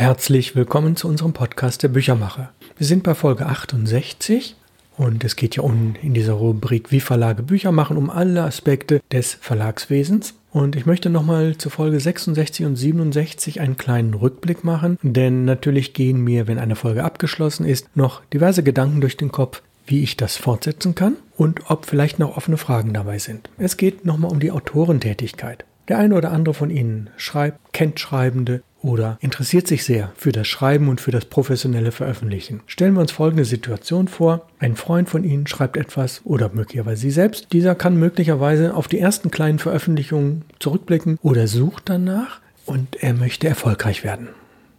Herzlich 0.00 0.56
willkommen 0.56 0.96
zu 0.96 1.08
unserem 1.08 1.34
Podcast 1.34 1.82
der 1.82 1.88
Büchermacher. 1.88 2.54
Wir 2.78 2.86
sind 2.86 3.02
bei 3.02 3.14
Folge 3.14 3.44
68 3.44 4.56
und 4.96 5.22
es 5.24 5.36
geht 5.36 5.56
ja 5.56 5.62
um 5.62 5.94
in 6.00 6.14
dieser 6.14 6.32
Rubrik 6.32 6.90
Wie 6.90 7.00
Verlage 7.00 7.42
Bücher 7.42 7.70
machen, 7.70 7.98
um 7.98 8.08
alle 8.08 8.42
Aspekte 8.42 9.02
des 9.12 9.34
Verlagswesens. 9.34 10.32
Und 10.52 10.74
ich 10.74 10.86
möchte 10.86 11.10
nochmal 11.10 11.58
zu 11.58 11.68
Folge 11.68 12.00
66 12.00 12.64
und 12.64 12.76
67 12.76 13.60
einen 13.60 13.76
kleinen 13.76 14.14
Rückblick 14.14 14.64
machen, 14.64 14.96
denn 15.02 15.44
natürlich 15.44 15.92
gehen 15.92 16.24
mir, 16.24 16.48
wenn 16.48 16.58
eine 16.58 16.76
Folge 16.76 17.04
abgeschlossen 17.04 17.66
ist, 17.66 17.94
noch 17.94 18.24
diverse 18.32 18.62
Gedanken 18.62 19.02
durch 19.02 19.18
den 19.18 19.30
Kopf, 19.30 19.60
wie 19.84 20.02
ich 20.02 20.16
das 20.16 20.38
fortsetzen 20.38 20.94
kann 20.94 21.16
und 21.36 21.70
ob 21.70 21.84
vielleicht 21.84 22.18
noch 22.18 22.38
offene 22.38 22.56
Fragen 22.56 22.94
dabei 22.94 23.18
sind. 23.18 23.50
Es 23.58 23.76
geht 23.76 24.06
nochmal 24.06 24.30
um 24.30 24.40
die 24.40 24.50
Autorentätigkeit. 24.50 25.66
Der 25.88 25.98
eine 25.98 26.14
oder 26.14 26.30
andere 26.30 26.54
von 26.54 26.70
Ihnen 26.70 27.10
schreibt, 27.18 27.74
kennt 27.74 28.00
Schreibende 28.00 28.62
oder 28.82 29.18
interessiert 29.20 29.66
sich 29.66 29.84
sehr 29.84 30.12
für 30.16 30.32
das 30.32 30.46
Schreiben 30.46 30.88
und 30.88 31.00
für 31.00 31.10
das 31.10 31.26
professionelle 31.26 31.92
Veröffentlichen. 31.92 32.60
Stellen 32.66 32.94
wir 32.94 33.00
uns 33.00 33.12
folgende 33.12 33.44
Situation 33.44 34.08
vor. 34.08 34.46
Ein 34.58 34.76
Freund 34.76 35.08
von 35.08 35.24
Ihnen 35.24 35.46
schreibt 35.46 35.76
etwas 35.76 36.22
oder 36.24 36.50
möglicherweise 36.52 37.02
Sie 37.02 37.10
selbst. 37.10 37.48
Dieser 37.52 37.74
kann 37.74 37.96
möglicherweise 37.96 38.74
auf 38.74 38.88
die 38.88 38.98
ersten 38.98 39.30
kleinen 39.30 39.58
Veröffentlichungen 39.58 40.44
zurückblicken 40.58 41.18
oder 41.22 41.46
sucht 41.46 41.84
danach 41.86 42.40
und 42.66 43.02
er 43.02 43.14
möchte 43.14 43.48
erfolgreich 43.48 44.04
werden. 44.04 44.28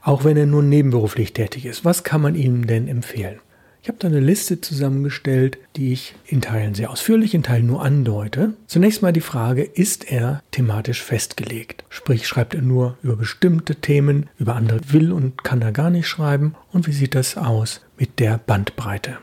Auch 0.02 0.24
wenn 0.24 0.38
er 0.38 0.48
nur 0.48 0.64
nebenberuflich 0.64 1.34
tätig 1.34 1.66
ist. 1.66 1.86
Was 1.86 2.04
kann 2.04 2.22
man 2.22 2.36
ihm 2.36 2.66
denn 2.66 2.88
empfehlen? 2.88 3.40
Ich 3.84 3.88
habe 3.88 3.98
da 3.98 4.10
eine 4.10 4.20
Liste 4.20 4.62
zusammengestellt, 4.62 5.58
die 5.76 5.92
ich 5.92 6.14
in 6.28 6.40
Teilen 6.40 6.76
sehr 6.76 6.92
ausführlich, 6.92 7.34
in 7.34 7.42
Teilen 7.42 7.66
nur 7.66 7.84
andeute. 7.84 8.54
Zunächst 8.68 9.02
mal 9.02 9.12
die 9.12 9.22
Frage, 9.22 9.64
ist 9.64 10.12
er 10.12 10.44
thematisch 10.52 11.02
festgelegt? 11.02 11.84
Sprich, 11.90 12.28
schreibt 12.28 12.54
er 12.54 12.62
nur 12.62 13.00
über 13.02 13.16
bestimmte 13.16 13.76
Themen, 13.78 14.30
über 14.38 14.56
andere 14.56 14.80
will 14.90 15.12
und 15.12 15.44
kann 15.44 15.64
er 15.64 15.72
gar 15.72 15.90
nicht 15.90 16.08
schreiben? 16.08 16.54
Und 16.72 16.86
wie 16.86 16.92
sieht 16.92 17.16
das 17.16 17.38
aus 17.38 17.82
mit 17.98 18.20
der 18.20 18.38
Bandbreite? 18.38 19.18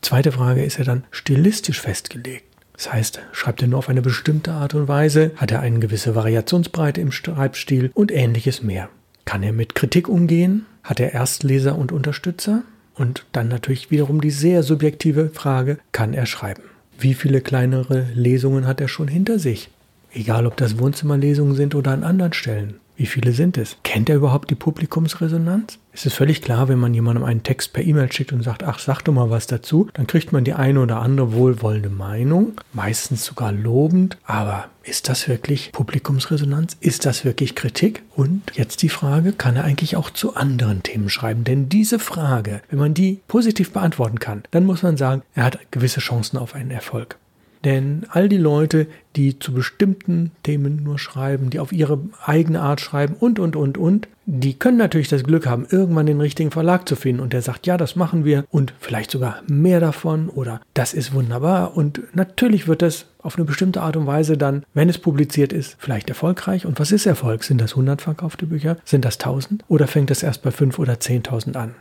Zweite 0.00 0.32
Frage, 0.32 0.64
ist 0.64 0.80
er 0.80 0.84
dann 0.84 1.04
stilistisch 1.12 1.80
festgelegt? 1.80 2.46
Das 2.72 2.92
heißt, 2.92 3.20
schreibt 3.30 3.62
er 3.62 3.68
nur 3.68 3.78
auf 3.78 3.88
eine 3.88 4.02
bestimmte 4.02 4.50
Art 4.50 4.74
und 4.74 4.88
Weise, 4.88 5.30
hat 5.36 5.52
er 5.52 5.60
eine 5.60 5.78
gewisse 5.78 6.16
Variationsbreite 6.16 7.00
im 7.00 7.12
Schreibstil 7.12 7.92
und 7.94 8.10
ähnliches 8.10 8.64
mehr. 8.64 8.88
Kann 9.26 9.44
er 9.44 9.52
mit 9.52 9.76
Kritik 9.76 10.08
umgehen? 10.08 10.66
Hat 10.82 10.98
er 10.98 11.12
Erstleser 11.12 11.78
und 11.78 11.92
Unterstützer? 11.92 12.64
Und 12.94 13.24
dann 13.32 13.48
natürlich 13.48 13.90
wiederum 13.90 14.20
die 14.20 14.30
sehr 14.30 14.62
subjektive 14.62 15.30
Frage, 15.30 15.78
kann 15.92 16.14
er 16.14 16.26
schreiben? 16.26 16.62
Wie 16.98 17.14
viele 17.14 17.40
kleinere 17.40 18.06
Lesungen 18.14 18.66
hat 18.66 18.80
er 18.80 18.88
schon 18.88 19.08
hinter 19.08 19.38
sich? 19.38 19.70
Egal, 20.12 20.46
ob 20.46 20.56
das 20.56 20.78
Wohnzimmerlesungen 20.78 21.54
sind 21.54 21.74
oder 21.74 21.92
an 21.92 22.04
anderen 22.04 22.34
Stellen. 22.34 22.74
Wie 23.02 23.06
viele 23.06 23.32
sind 23.32 23.58
es? 23.58 23.78
Kennt 23.82 24.08
er 24.08 24.14
überhaupt 24.14 24.48
die 24.48 24.54
Publikumsresonanz? 24.54 25.80
Es 25.92 26.06
ist 26.06 26.14
völlig 26.14 26.40
klar, 26.40 26.68
wenn 26.68 26.78
man 26.78 26.94
jemandem 26.94 27.24
einen 27.24 27.42
Text 27.42 27.72
per 27.72 27.82
E-Mail 27.82 28.12
schickt 28.12 28.32
und 28.32 28.44
sagt, 28.44 28.62
ach, 28.62 28.78
sag 28.78 29.02
doch 29.02 29.12
mal 29.12 29.28
was 29.28 29.48
dazu, 29.48 29.88
dann 29.94 30.06
kriegt 30.06 30.32
man 30.32 30.44
die 30.44 30.52
eine 30.52 30.78
oder 30.78 31.00
andere 31.00 31.32
wohlwollende 31.32 31.90
Meinung, 31.90 32.60
meistens 32.72 33.24
sogar 33.24 33.50
lobend, 33.50 34.18
aber 34.24 34.66
ist 34.84 35.08
das 35.08 35.26
wirklich 35.26 35.72
Publikumsresonanz? 35.72 36.76
Ist 36.78 37.04
das 37.04 37.24
wirklich 37.24 37.56
Kritik? 37.56 38.04
Und 38.14 38.42
jetzt 38.54 38.82
die 38.82 38.88
Frage, 38.88 39.32
kann 39.32 39.56
er 39.56 39.64
eigentlich 39.64 39.96
auch 39.96 40.10
zu 40.10 40.36
anderen 40.36 40.84
Themen 40.84 41.08
schreiben? 41.08 41.42
Denn 41.42 41.68
diese 41.68 41.98
Frage, 41.98 42.62
wenn 42.70 42.78
man 42.78 42.94
die 42.94 43.20
positiv 43.26 43.72
beantworten 43.72 44.20
kann, 44.20 44.44
dann 44.52 44.64
muss 44.64 44.84
man 44.84 44.96
sagen, 44.96 45.22
er 45.34 45.42
hat 45.42 45.58
gewisse 45.72 45.98
Chancen 45.98 46.38
auf 46.38 46.54
einen 46.54 46.70
Erfolg. 46.70 47.18
Denn 47.64 48.06
all 48.08 48.28
die 48.28 48.38
Leute, 48.38 48.86
die 49.14 49.38
zu 49.38 49.52
bestimmten 49.52 50.32
Themen 50.42 50.82
nur 50.82 50.98
schreiben, 50.98 51.50
die 51.50 51.60
auf 51.60 51.72
ihre 51.72 52.00
eigene 52.24 52.60
Art 52.60 52.80
schreiben 52.80 53.14
und, 53.18 53.38
und, 53.38 53.56
und, 53.56 53.78
und, 53.78 54.08
die 54.24 54.54
können 54.54 54.78
natürlich 54.78 55.08
das 55.08 55.24
Glück 55.24 55.46
haben, 55.46 55.66
irgendwann 55.68 56.06
den 56.06 56.20
richtigen 56.20 56.50
Verlag 56.50 56.88
zu 56.88 56.96
finden 56.96 57.20
und 57.20 57.32
der 57.32 57.42
sagt, 57.42 57.66
ja, 57.66 57.76
das 57.76 57.96
machen 57.96 58.24
wir 58.24 58.44
und 58.50 58.72
vielleicht 58.78 59.10
sogar 59.10 59.42
mehr 59.48 59.80
davon 59.80 60.28
oder 60.28 60.60
das 60.74 60.94
ist 60.94 61.12
wunderbar 61.12 61.76
und 61.76 62.00
natürlich 62.14 62.68
wird 62.68 62.82
das 62.82 63.06
auf 63.18 63.36
eine 63.36 63.44
bestimmte 63.44 63.82
Art 63.82 63.96
und 63.96 64.06
Weise 64.06 64.36
dann, 64.36 64.64
wenn 64.74 64.88
es 64.88 64.98
publiziert 64.98 65.52
ist, 65.52 65.76
vielleicht 65.78 66.08
erfolgreich. 66.08 66.66
Und 66.66 66.80
was 66.80 66.92
ist 66.92 67.06
Erfolg? 67.06 67.44
Sind 67.44 67.60
das 67.60 67.72
100 67.72 68.02
verkaufte 68.02 68.46
Bücher? 68.46 68.76
Sind 68.84 69.04
das 69.04 69.18
1000? 69.20 69.64
Oder 69.68 69.86
fängt 69.86 70.10
es 70.10 70.22
erst 70.22 70.42
bei 70.42 70.50
5 70.50 70.78
oder 70.78 70.94
10.000 70.94 71.56
an? 71.56 71.74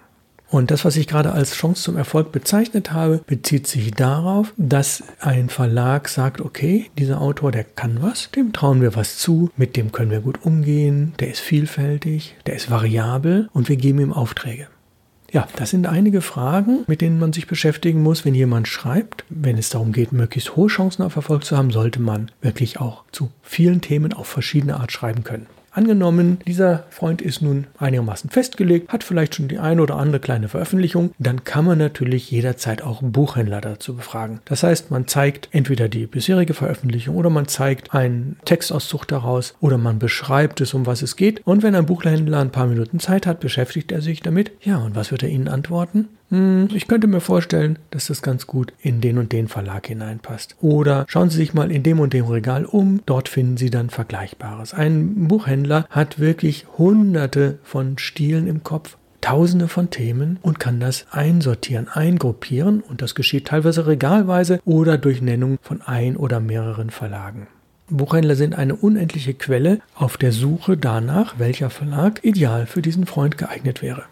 Und 0.52 0.70
das, 0.70 0.84
was 0.84 0.98
ich 0.98 1.08
gerade 1.08 1.32
als 1.32 1.54
Chance 1.54 1.82
zum 1.82 1.96
Erfolg 1.96 2.34
bezeichnet 2.34 2.92
habe, 2.92 3.22
bezieht 3.26 3.68
sich 3.68 3.92
darauf, 3.92 4.54
dass 4.58 5.02
ein 5.22 5.48
Verlag 5.48 6.10
sagt, 6.10 6.42
okay, 6.42 6.92
dieser 6.98 7.22
Autor, 7.22 7.54
der 7.54 7.64
kann 7.64 8.02
was, 8.02 8.30
dem 8.32 8.52
trauen 8.52 8.82
wir 8.82 8.94
was 8.94 9.18
zu, 9.18 9.50
mit 9.56 9.78
dem 9.78 9.94
können 9.94 10.12
wir 10.12 10.20
gut 10.20 10.44
umgehen, 10.44 11.14
der 11.22 11.32
ist 11.32 11.40
vielfältig, 11.40 12.36
der 12.46 12.56
ist 12.56 12.70
variabel 12.70 13.48
und 13.54 13.70
wir 13.70 13.78
geben 13.78 14.02
ihm 14.02 14.12
Aufträge. 14.12 14.68
Ja, 15.32 15.48
das 15.56 15.70
sind 15.70 15.88
einige 15.88 16.20
Fragen, 16.20 16.84
mit 16.88 17.00
denen 17.00 17.18
man 17.18 17.32
sich 17.32 17.48
beschäftigen 17.48 18.04
muss, 18.04 18.26
wenn 18.26 18.36
jemand 18.36 18.68
schreibt. 18.68 19.24
Wenn 19.30 19.58
es 19.58 19.70
darum 19.70 19.94
geht, 19.94 20.12
möglichst 20.12 20.58
hohe 20.58 20.68
Chancen 20.68 21.04
auf 21.04 21.16
Erfolg 21.16 21.46
zu 21.46 21.56
haben, 21.56 21.72
sollte 21.72 22.02
man 22.02 22.30
wirklich 22.42 22.82
auch 22.82 23.06
zu 23.14 23.32
vielen 23.42 23.80
Themen 23.80 24.12
auf 24.12 24.28
verschiedene 24.28 24.82
Art 24.82 24.92
schreiben 24.92 25.24
können. 25.24 25.48
Angenommen, 25.74 26.40
dieser 26.46 26.84
Freund 26.90 27.22
ist 27.22 27.42
nun 27.42 27.68
einigermaßen 27.80 28.30
festgelegt, 28.30 28.92
hat 28.92 29.06
vielleicht 29.06 29.36
schon 29.36 29.48
die 29.48 29.58
eine 29.58 29.82
oder 29.82 29.96
andere 29.96 30.20
kleine 30.20 30.50
Veröffentlichung, 30.50 31.14
dann 31.18 31.46
kann 31.46 31.64
man 31.64 31.78
natürlich 31.78 32.30
jederzeit 32.30 32.82
auch 32.82 33.02
Buchhändler 33.02 33.62
dazu 33.62 33.96
befragen. 33.96 34.42
Das 34.44 34.64
heißt, 34.64 34.92
man 34.92 35.08
zeigt 35.08 35.48
entweder 35.54 35.88
die 35.88 36.08
bisherige 36.08 36.54
Veröffentlichung 36.54 37.16
oder 37.16 37.30
man 37.30 37.48
zeigt 37.48 37.94
einen 37.94 38.36
Textauszug 38.44 39.08
daraus 39.08 39.56
oder 39.62 39.78
man 39.78 39.98
beschreibt 39.98 40.60
es, 40.60 40.74
um 40.74 40.86
was 40.86 41.02
es 41.02 41.16
geht. 41.16 41.42
Und 41.48 41.64
wenn 41.64 41.76
ein 41.76 41.86
Buchhändler 41.86 42.40
ein 42.40 42.52
paar 42.52 42.68
Minuten 42.68 43.00
Zeit 43.00 43.26
hat, 43.26 43.40
beschäftigt 43.40 43.94
er 43.94 44.02
sich 44.02 44.22
damit. 44.22 44.52
Ja, 44.62 44.78
und 44.80 44.96
was 44.96 45.12
wird 45.12 45.24
er 45.24 45.30
Ihnen 45.30 45.48
antworten? 45.48 46.10
Hm, 46.32 46.70
ich 46.74 46.88
könnte 46.88 47.08
mir 47.08 47.20
vorstellen, 47.20 47.78
dass 47.92 48.08
das 48.08 48.22
ganz 48.22 48.48
gut 48.48 48.74
in 48.80 49.02
den 49.02 49.18
und 49.18 49.34
den 49.34 49.50
Verlag 49.50 49.88
hineinpasst. 49.88 50.56
Oder 50.62 51.06
schauen 51.08 51.30
Sie 51.30 51.38
sich 51.38 51.54
mal 51.54 51.72
in 51.72 51.84
dem 51.84 52.00
und 52.00 52.14
dem 52.14 52.26
Regal 52.26 52.66
um, 52.66 53.02
dort 53.06 53.28
finden 53.28 53.58
Sie 53.58 53.70
dann 53.70 53.90
Vergleichbares. 53.90 54.74
Ein 54.74 55.28
Buchhändler 55.28 55.86
hat 55.90 56.20
wirklich 56.20 56.66
hunderte 56.78 57.60
von 57.64 57.98
Stilen 57.98 58.48
im 58.48 58.64
Kopf 58.64 58.98
Tausende 59.20 59.68
von 59.68 59.92
Themen 59.92 60.40
und 60.42 60.60
kann 60.60 60.80
das 60.80 61.06
einsortieren, 61.12 61.88
eingruppieren 61.88 62.82
und 62.82 63.04
das 63.04 63.14
geschieht 63.14 63.46
teilweise 63.46 63.86
regalweise 63.86 64.60
oder 64.66 64.98
durch 64.98 65.22
Nennung 65.22 65.60
von 65.62 65.84
ein 65.84 66.18
oder 66.18 66.40
mehreren 66.40 66.90
Verlagen. 66.90 67.46
Buchhändler 67.88 68.36
sind 68.36 68.56
eine 68.56 68.76
unendliche 68.76 69.36
Quelle 69.36 69.80
auf 69.94 70.18
der 70.18 70.32
Suche 70.32 70.76
danach, 70.76 71.38
welcher 71.38 71.70
Verlag 71.70 72.24
ideal 72.24 72.66
für 72.66 72.82
diesen 72.82 73.06
Freund 73.06 73.38
geeignet 73.38 73.84
wäre. 73.84 74.06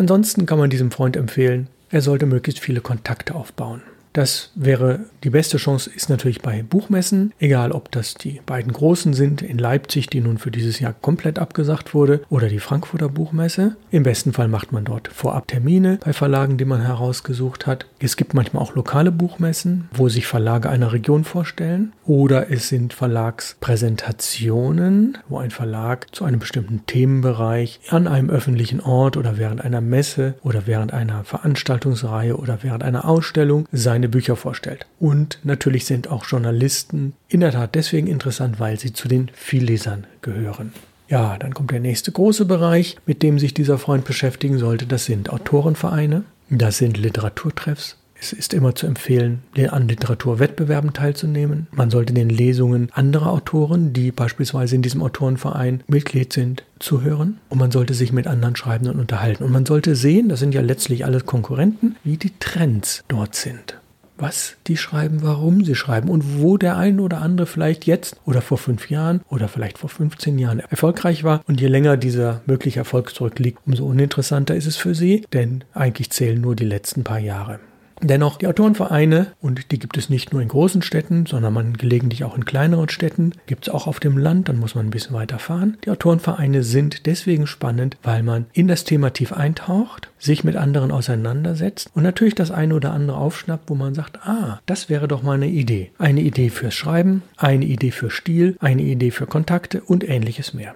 Ansonsten 0.00 0.46
kann 0.46 0.58
man 0.58 0.70
diesem 0.70 0.90
Freund 0.90 1.14
empfehlen, 1.14 1.68
er 1.90 2.00
sollte 2.00 2.24
möglichst 2.24 2.64
viele 2.64 2.80
Kontakte 2.80 3.34
aufbauen. 3.34 3.82
Das 4.12 4.50
wäre 4.56 5.04
die 5.22 5.30
beste 5.30 5.56
Chance, 5.56 5.88
ist 5.94 6.10
natürlich 6.10 6.42
bei 6.42 6.64
Buchmessen, 6.64 7.32
egal 7.38 7.70
ob 7.70 7.92
das 7.92 8.14
die 8.14 8.40
beiden 8.44 8.72
großen 8.72 9.14
sind 9.14 9.40
in 9.40 9.56
Leipzig, 9.56 10.08
die 10.08 10.20
nun 10.20 10.38
für 10.38 10.50
dieses 10.50 10.80
Jahr 10.80 10.92
komplett 10.92 11.38
abgesagt 11.38 11.94
wurde, 11.94 12.22
oder 12.28 12.48
die 12.48 12.58
Frankfurter 12.58 13.08
Buchmesse. 13.08 13.76
Im 13.92 14.02
besten 14.02 14.32
Fall 14.32 14.48
macht 14.48 14.72
man 14.72 14.84
dort 14.84 15.06
vorab 15.08 15.46
Termine 15.46 16.00
bei 16.04 16.12
Verlagen, 16.12 16.56
die 16.56 16.64
man 16.64 16.82
herausgesucht 16.82 17.68
hat. 17.68 17.86
Es 18.00 18.16
gibt 18.16 18.34
manchmal 18.34 18.64
auch 18.64 18.74
lokale 18.74 19.12
Buchmessen, 19.12 19.88
wo 19.92 20.08
sich 20.08 20.26
Verlage 20.26 20.70
einer 20.70 20.92
Region 20.92 21.22
vorstellen, 21.22 21.92
oder 22.04 22.50
es 22.50 22.68
sind 22.68 22.92
Verlagspräsentationen, 22.92 25.18
wo 25.28 25.38
ein 25.38 25.52
Verlag 25.52 26.12
zu 26.12 26.24
einem 26.24 26.40
bestimmten 26.40 26.84
Themenbereich 26.86 27.78
an 27.90 28.08
einem 28.08 28.30
öffentlichen 28.30 28.80
Ort 28.80 29.16
oder 29.16 29.38
während 29.38 29.64
einer 29.64 29.80
Messe 29.80 30.34
oder 30.42 30.66
während 30.66 30.92
einer 30.92 31.22
Veranstaltungsreihe 31.22 32.36
oder 32.36 32.58
während 32.62 32.82
einer 32.82 33.04
Ausstellung 33.04 33.68
sein 33.70 33.99
seine 34.00 34.08
Bücher 34.08 34.34
vorstellt. 34.34 34.86
Und 34.98 35.38
natürlich 35.44 35.84
sind 35.84 36.08
auch 36.08 36.24
Journalisten 36.24 37.12
in 37.28 37.40
der 37.40 37.52
Tat 37.52 37.74
deswegen 37.74 38.06
interessant, 38.06 38.58
weil 38.58 38.80
sie 38.80 38.94
zu 38.94 39.08
den 39.08 39.30
Viellesern 39.34 40.06
gehören. 40.22 40.72
Ja, 41.08 41.36
dann 41.36 41.52
kommt 41.52 41.70
der 41.70 41.80
nächste 41.80 42.12
große 42.12 42.46
Bereich, 42.46 42.96
mit 43.04 43.22
dem 43.22 43.38
sich 43.38 43.52
dieser 43.52 43.76
Freund 43.76 44.06
beschäftigen 44.06 44.58
sollte. 44.58 44.86
Das 44.86 45.04
sind 45.04 45.28
Autorenvereine, 45.28 46.24
das 46.48 46.78
sind 46.78 46.96
Literaturtreffs. 46.96 47.96
Es 48.22 48.32
ist 48.32 48.54
immer 48.54 48.74
zu 48.74 48.86
empfehlen, 48.86 49.42
an 49.70 49.88
Literaturwettbewerben 49.88 50.92
teilzunehmen. 50.92 51.68
Man 51.72 51.90
sollte 51.90 52.12
den 52.12 52.28
Lesungen 52.28 52.90
anderer 52.92 53.32
Autoren, 53.32 53.94
die 53.94 54.12
beispielsweise 54.12 54.76
in 54.76 54.82
diesem 54.82 55.02
Autorenverein 55.02 55.82
Mitglied 55.88 56.32
sind, 56.32 56.64
zuhören. 56.78 57.38
Und 57.48 57.58
man 57.58 57.70
sollte 57.70 57.94
sich 57.94 58.12
mit 58.12 58.26
anderen 58.26 58.56
Schreibenden 58.56 59.00
unterhalten. 59.00 59.42
Und 59.42 59.52
man 59.52 59.64
sollte 59.64 59.96
sehen, 59.96 60.28
das 60.28 60.40
sind 60.40 60.54
ja 60.54 60.60
letztlich 60.60 61.06
alles 61.06 61.24
Konkurrenten, 61.24 61.96
wie 62.04 62.18
die 62.18 62.32
Trends 62.38 63.04
dort 63.08 63.34
sind 63.34 63.80
was 64.20 64.56
die 64.66 64.76
schreiben, 64.76 65.22
warum 65.22 65.64
sie 65.64 65.74
schreiben 65.74 66.08
und 66.08 66.40
wo 66.40 66.56
der 66.56 66.76
eine 66.76 67.02
oder 67.02 67.20
andere 67.20 67.46
vielleicht 67.46 67.86
jetzt 67.86 68.16
oder 68.24 68.42
vor 68.42 68.58
fünf 68.58 68.90
Jahren 68.90 69.20
oder 69.28 69.48
vielleicht 69.48 69.78
vor 69.78 69.90
15 69.90 70.38
Jahren 70.38 70.60
erfolgreich 70.60 71.24
war. 71.24 71.42
Und 71.46 71.60
je 71.60 71.68
länger 71.68 71.96
dieser 71.96 72.42
mögliche 72.46 72.80
Erfolg 72.80 73.14
zurückliegt, 73.14 73.58
umso 73.66 73.86
uninteressanter 73.86 74.54
ist 74.54 74.66
es 74.66 74.76
für 74.76 74.94
sie, 74.94 75.24
denn 75.32 75.64
eigentlich 75.74 76.10
zählen 76.10 76.40
nur 76.40 76.56
die 76.56 76.64
letzten 76.64 77.04
paar 77.04 77.18
Jahre. 77.18 77.60
Dennoch, 78.02 78.38
die 78.38 78.46
Autorenvereine, 78.46 79.28
und 79.40 79.72
die 79.72 79.78
gibt 79.78 79.96
es 79.98 80.08
nicht 80.08 80.32
nur 80.32 80.40
in 80.40 80.48
großen 80.48 80.80
Städten, 80.82 81.26
sondern 81.26 81.52
man 81.52 81.74
gelegentlich 81.74 82.24
auch 82.24 82.36
in 82.36 82.46
kleineren 82.46 82.88
Städten, 82.88 83.32
gibt 83.46 83.68
es 83.68 83.74
auch 83.74 83.86
auf 83.86 84.00
dem 84.00 84.16
Land, 84.16 84.48
dann 84.48 84.58
muss 84.58 84.74
man 84.74 84.86
ein 84.86 84.90
bisschen 84.90 85.14
weiter 85.14 85.38
fahren. 85.38 85.76
Die 85.84 85.90
Autorenvereine 85.90 86.62
sind 86.62 87.06
deswegen 87.06 87.46
spannend, 87.46 87.98
weil 88.02 88.22
man 88.22 88.46
in 88.52 88.68
das 88.68 88.84
Thema 88.84 89.12
tief 89.12 89.32
eintaucht, 89.32 90.10
sich 90.18 90.44
mit 90.44 90.56
anderen 90.56 90.92
auseinandersetzt 90.92 91.90
und 91.94 92.02
natürlich 92.02 92.34
das 92.34 92.50
eine 92.50 92.74
oder 92.74 92.92
andere 92.92 93.18
aufschnappt, 93.18 93.68
wo 93.68 93.74
man 93.74 93.94
sagt, 93.94 94.26
ah, 94.26 94.60
das 94.66 94.88
wäre 94.88 95.06
doch 95.06 95.22
mal 95.22 95.34
eine 95.34 95.48
Idee. 95.48 95.90
Eine 95.98 96.22
Idee 96.22 96.48
fürs 96.48 96.74
Schreiben, 96.74 97.22
eine 97.36 97.64
Idee 97.66 97.90
für 97.90 98.10
Stil, 98.10 98.56
eine 98.60 98.82
Idee 98.82 99.10
für 99.10 99.26
Kontakte 99.26 99.82
und 99.82 100.08
ähnliches 100.08 100.54
mehr. 100.54 100.74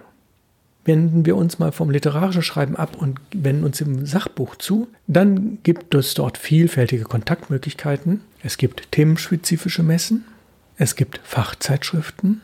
Wenden 0.85 1.25
wir 1.25 1.35
uns 1.35 1.59
mal 1.59 1.71
vom 1.71 1.89
literarischen 1.89 2.43
Schreiben 2.43 2.75
ab 2.75 2.95
und 2.97 3.19
wenden 3.33 3.63
uns 3.63 3.81
im 3.81 4.05
Sachbuch 4.05 4.55
zu, 4.55 4.87
dann 5.07 5.57
gibt 5.63 5.93
es 5.95 6.13
dort 6.13 6.37
vielfältige 6.37 7.03
Kontaktmöglichkeiten. 7.03 8.21
Es 8.43 8.57
gibt 8.57 8.91
themenspezifische 8.91 9.83
Messen, 9.83 10.25
es 10.77 10.95
gibt 10.95 11.19
Fachzeitschriften, 11.23 12.41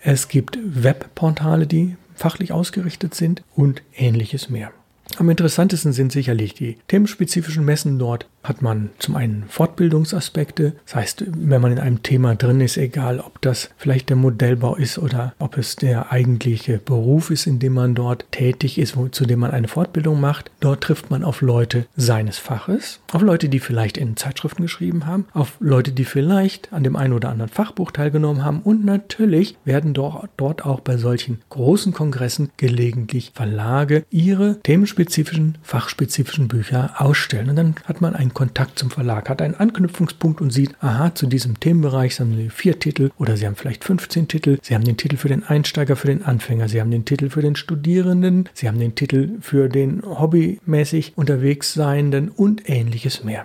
es 0.00 0.28
gibt 0.28 0.58
Webportale, 0.62 1.66
die 1.66 1.96
fachlich 2.14 2.52
ausgerichtet 2.52 3.14
sind 3.14 3.42
und 3.54 3.82
ähnliches 3.94 4.48
mehr. 4.48 4.72
Am 5.18 5.28
interessantesten 5.28 5.92
sind 5.92 6.12
sicherlich 6.12 6.54
die 6.54 6.78
themenspezifischen 6.88 7.64
Messen. 7.64 7.98
Dort 7.98 8.28
hat 8.42 8.62
man 8.62 8.90
zum 8.98 9.16
einen 9.16 9.44
Fortbildungsaspekte. 9.48 10.74
Das 10.84 10.94
heißt, 10.94 11.24
wenn 11.26 11.60
man 11.60 11.72
in 11.72 11.78
einem 11.78 12.02
Thema 12.02 12.34
drin 12.34 12.60
ist, 12.60 12.76
egal 12.76 13.20
ob 13.20 13.40
das 13.40 13.70
vielleicht 13.76 14.08
der 14.08 14.16
Modellbau 14.16 14.76
ist 14.76 14.98
oder 14.98 15.34
ob 15.38 15.56
es 15.58 15.76
der 15.76 16.12
eigentliche 16.12 16.78
Beruf 16.78 17.30
ist, 17.30 17.46
in 17.46 17.58
dem 17.58 17.74
man 17.74 17.94
dort 17.94 18.26
tätig 18.30 18.78
ist, 18.78 18.96
zu 19.12 19.26
dem 19.26 19.40
man 19.40 19.50
eine 19.50 19.68
Fortbildung 19.68 20.20
macht, 20.20 20.50
dort 20.60 20.82
trifft 20.82 21.10
man 21.10 21.24
auf 21.24 21.40
Leute 21.40 21.86
seines 21.96 22.38
Faches, 22.38 23.00
auf 23.12 23.22
Leute, 23.22 23.48
die 23.48 23.60
vielleicht 23.60 23.96
in 23.96 24.16
Zeitschriften 24.16 24.62
geschrieben 24.62 25.06
haben, 25.06 25.26
auf 25.32 25.56
Leute, 25.60 25.92
die 25.92 26.04
vielleicht 26.04 26.72
an 26.72 26.84
dem 26.84 26.96
einen 26.96 27.12
oder 27.12 27.30
anderen 27.30 27.50
Fachbuch 27.50 27.90
teilgenommen 27.90 28.44
haben 28.44 28.60
und 28.62 28.84
natürlich 28.84 29.56
werden 29.64 29.94
dort, 29.94 30.22
auch 30.42 30.80
bei 30.80 30.96
solchen 30.96 31.40
großen 31.50 31.92
Kongressen 31.92 32.50
gelegentlich 32.56 33.32
Verlage 33.34 34.04
ihre 34.10 34.60
themenspezifischen 34.62 35.12
spezifischen, 35.22 35.58
fachspezifischen 35.62 36.48
Bücher 36.48 36.94
ausstellen. 36.98 37.50
Und 37.50 37.56
dann 37.56 37.74
hat 37.84 38.00
man 38.00 38.14
Kontakt 38.34 38.78
zum 38.78 38.90
Verlag, 38.90 39.28
hat 39.28 39.42
einen 39.42 39.54
Anknüpfungspunkt 39.54 40.40
und 40.40 40.50
sieht, 40.50 40.74
aha, 40.80 41.14
zu 41.14 41.26
diesem 41.26 41.60
Themenbereich 41.60 42.18
haben 42.20 42.36
Sie 42.36 42.50
vier 42.50 42.78
Titel 42.78 43.10
oder 43.18 43.36
Sie 43.36 43.46
haben 43.46 43.56
vielleicht 43.56 43.84
15 43.84 44.28
Titel. 44.28 44.58
Sie 44.62 44.74
haben 44.74 44.84
den 44.84 44.96
Titel 44.96 45.16
für 45.16 45.28
den 45.28 45.44
Einsteiger, 45.44 45.96
für 45.96 46.08
den 46.08 46.24
Anfänger. 46.24 46.68
Sie 46.68 46.80
haben 46.80 46.90
den 46.90 47.04
Titel 47.04 47.30
für 47.30 47.42
den 47.42 47.56
Studierenden. 47.56 48.48
Sie 48.54 48.68
haben 48.68 48.78
den 48.78 48.94
Titel 48.94 49.40
für 49.40 49.68
den 49.68 50.02
hobbymäßig 50.02 51.12
unterwegs 51.16 51.74
Seienden 51.74 52.28
und 52.28 52.68
ähnliches 52.68 53.24
mehr. 53.24 53.44